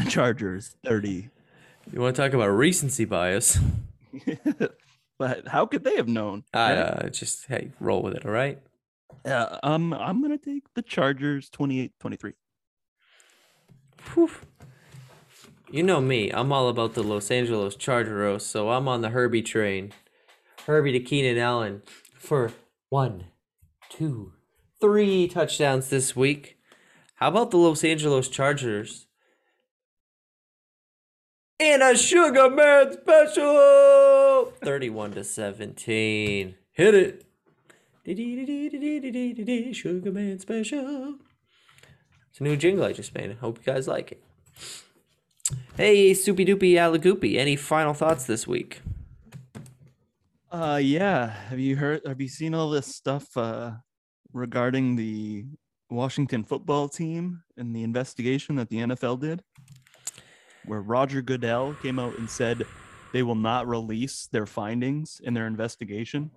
[0.09, 1.29] Chargers 30.
[1.93, 3.59] You want to talk about recency bias?
[5.23, 6.43] but how could they have known?
[6.53, 6.79] I right?
[6.81, 8.27] uh, just hey, roll with it.
[8.27, 8.59] All right.
[9.25, 12.33] Yeah, um, I'm gonna take the Chargers 28-23.
[14.14, 14.31] Whew.
[15.70, 16.31] You know me.
[16.31, 19.93] I'm all about the Los Angeles Chargeros, so I'm on the Herbie train.
[20.66, 21.83] Herbie to Keenan Allen
[22.14, 22.51] for
[22.89, 23.27] one,
[23.89, 24.33] two,
[24.81, 26.59] three touchdowns this week.
[27.14, 29.07] How about the Los Angeles Chargers?
[31.61, 34.22] And a Sugar Man special!
[34.47, 36.55] 31 to 17.
[36.72, 37.24] Hit it.
[38.05, 41.16] Dee-dee-dee-dee-dee-dee-dee-dee, Sugar Man special.
[42.30, 43.36] It's a new jingle I just made.
[43.38, 44.22] Hope you guys like it.
[45.76, 48.80] Hey, Soupy Doopy Alagoopy, any final thoughts this week?
[50.51, 51.28] Uh yeah.
[51.49, 53.72] Have you heard have you seen all this stuff uh
[54.32, 55.47] regarding the
[55.90, 59.43] Washington football team and the investigation that the NFL did,
[60.64, 62.64] where Roger Goodell came out and said
[63.13, 66.31] they will not release their findings in their investigation,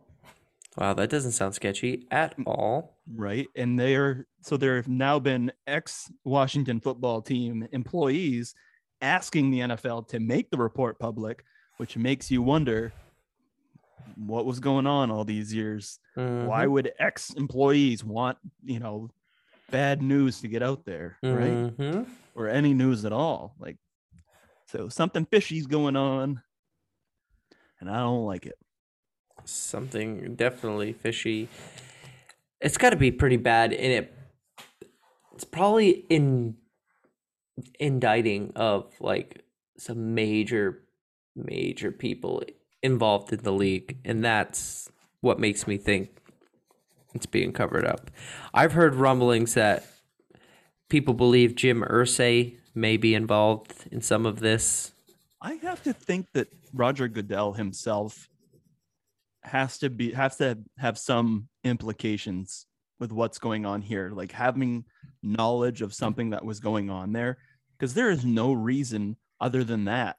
[0.77, 2.97] Wow, that doesn't sound sketchy at all.
[3.13, 3.47] right?
[3.55, 8.53] And they are so there have now been ex Washington football team employees
[9.01, 11.45] asking the NFL to make the report public,
[11.77, 12.93] which makes you wonder
[14.17, 15.99] what was going on all these years.
[16.41, 19.09] Why Mhm, would ex employees want, you know,
[19.71, 21.69] bad news to get out there, right?
[21.79, 22.05] mhm.
[22.35, 23.55] Or any news at all?
[23.59, 23.77] Like,
[24.67, 26.41] so something fishy's going on,
[27.79, 28.57] and I don't like it.
[29.45, 31.49] Something definitely fishy.
[32.61, 34.13] It's got to be pretty bad, and it
[35.33, 36.55] it's probably in
[37.79, 39.43] indicting of like
[39.77, 40.81] some major
[41.35, 42.43] major people
[42.81, 44.89] involved in the league, and that's
[45.21, 46.17] what makes me think
[47.13, 48.11] it's being covered up.
[48.53, 49.85] I've heard rumblings that
[50.89, 54.91] people believe Jim Irsay may be involved in some of this.
[55.41, 58.29] I have to think that Roger Goodell himself
[59.43, 62.65] has to be has to have some implications
[62.99, 64.85] with what's going on here, like having
[65.21, 67.37] knowledge of something that was going on there,
[67.77, 70.17] because there is no reason other than that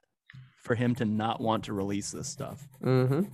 [0.61, 2.67] for him to not want to release this stuff.
[2.83, 3.21] Mm-hmm.
[3.23, 3.27] so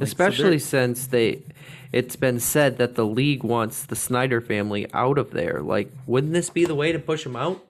[0.00, 1.42] Especially there- since they,
[1.92, 5.60] it's been said that the league wants the Snyder family out of there.
[5.62, 7.64] Like, wouldn't this be the way to push them out?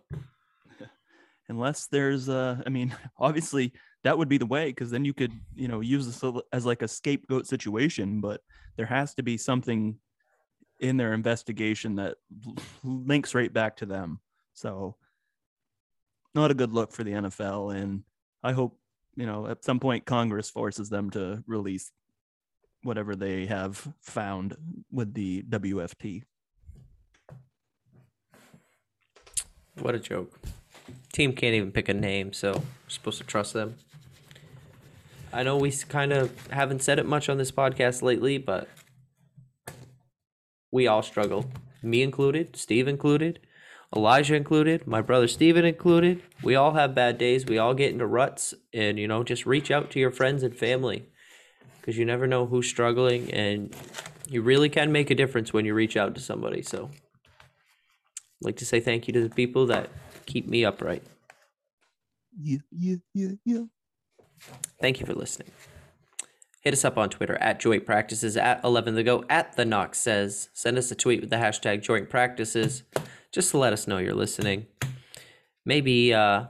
[1.53, 3.73] Unless there's uh i mean obviously
[4.05, 6.83] that would be the way because then you could you know use this as like
[6.83, 8.41] a scapegoat situation but
[8.77, 9.97] there has to be something
[10.81, 12.17] in their investigation that
[12.83, 14.19] links right back to them
[14.55, 14.97] so
[16.35, 18.03] not a good look for the nfl and
[18.43, 18.79] i hope
[19.15, 21.93] you know at some point congress forces them to release
[22.83, 24.57] whatever they have found
[24.91, 26.25] with the wft
[29.81, 30.39] What a joke.
[31.13, 33.77] Team can't even pick a name, so we're supposed to trust them.
[35.33, 38.69] I know we kind of haven't said it much on this podcast lately, but
[40.71, 41.51] we all struggle.
[41.83, 43.41] Me included, Steve included,
[43.95, 46.23] Elijah included, my brother Steven included.
[46.43, 47.45] We all have bad days.
[47.45, 50.57] We all get into ruts, and you know, just reach out to your friends and
[50.57, 51.07] family
[51.79, 53.75] because you never know who's struggling, and
[54.29, 56.63] you really can make a difference when you reach out to somebody.
[56.63, 59.91] So, I'd like to say thank you to the people that
[60.27, 61.03] keep me upright.
[62.39, 63.63] yeah yeah yeah yeah
[64.81, 65.51] Thank you for listening.
[66.63, 69.99] Hit us up on Twitter at Joint Practices, at 11 the Go, at The Knox
[69.99, 70.49] Says.
[70.53, 72.83] Send us a tweet with the hashtag Joint Practices
[73.33, 74.67] just to let us know you're listening.
[75.65, 76.47] Maybe uh,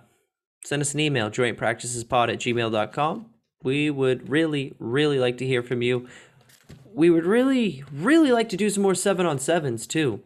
[0.64, 3.26] send us an email, jointpracticespod at gmail.com.
[3.62, 6.08] We would really, really like to hear from you.
[6.94, 10.20] We would really, really like to do some more seven on sevens too.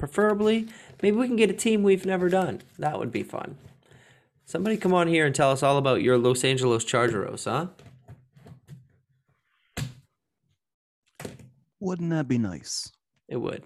[0.00, 0.66] Preferably,
[1.02, 2.62] maybe we can get a team we've never done.
[2.78, 3.58] That would be fun.
[4.46, 7.66] Somebody come on here and tell us all about your Los Angeles Chargeros, huh?
[11.82, 12.90] wouldn't that be nice
[13.28, 13.62] It would.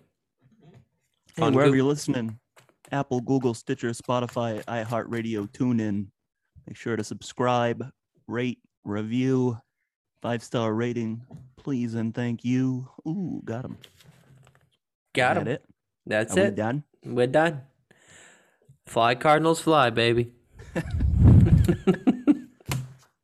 [1.37, 2.39] Hey, On wherever Goog- you're listening,
[2.93, 6.07] Apple, Google, Stitcher, Spotify, iHeartRadio, TuneIn.
[6.67, 7.91] Make sure to subscribe,
[8.29, 9.59] rate, review,
[10.23, 11.23] five star rating,
[11.57, 12.89] please and thank you.
[13.07, 13.79] Ooh, got him.
[15.13, 15.49] Got him.
[15.49, 15.65] it.
[16.07, 16.51] That's Are it.
[16.51, 16.85] We done.
[17.05, 17.63] We're done.
[18.87, 20.33] Fly Cardinals, fly, baby.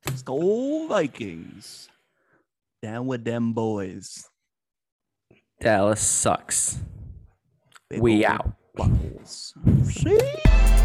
[0.07, 1.89] Skol Vikings.
[2.81, 4.27] Down with them boys.
[5.59, 6.79] Dallas sucks.
[7.95, 8.53] We out.
[8.75, 9.53] Buckles.
[9.83, 10.17] See?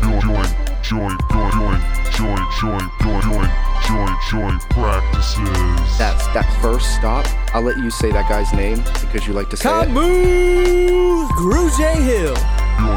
[0.02, 0.46] Join, join,
[0.82, 1.80] join, join,
[2.12, 5.98] join, join, join, join join, join practices.
[5.98, 7.26] That's that first stop.
[7.54, 9.86] I'll let you say that guy's name because you like to say it.
[9.86, 12.34] Camus Gruge Hill.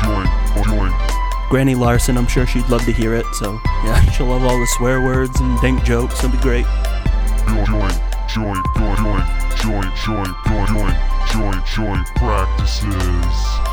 [0.02, 0.26] Join,
[0.64, 1.20] join, join,
[1.50, 3.26] Granny Larson, I'm sure she'd love to hear it.
[3.34, 6.24] So, yeah, she'll love all the swear words and dank jokes.
[6.24, 6.66] It'll be great.
[7.48, 7.92] join, join,
[8.28, 9.24] join, join,
[9.58, 10.96] join, join, join, join,
[11.32, 13.69] join, join practices.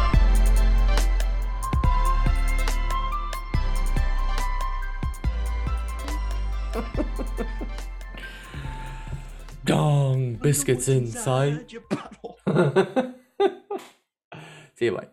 [9.64, 11.70] Dong biscuits inside.
[14.74, 15.09] See you, bye.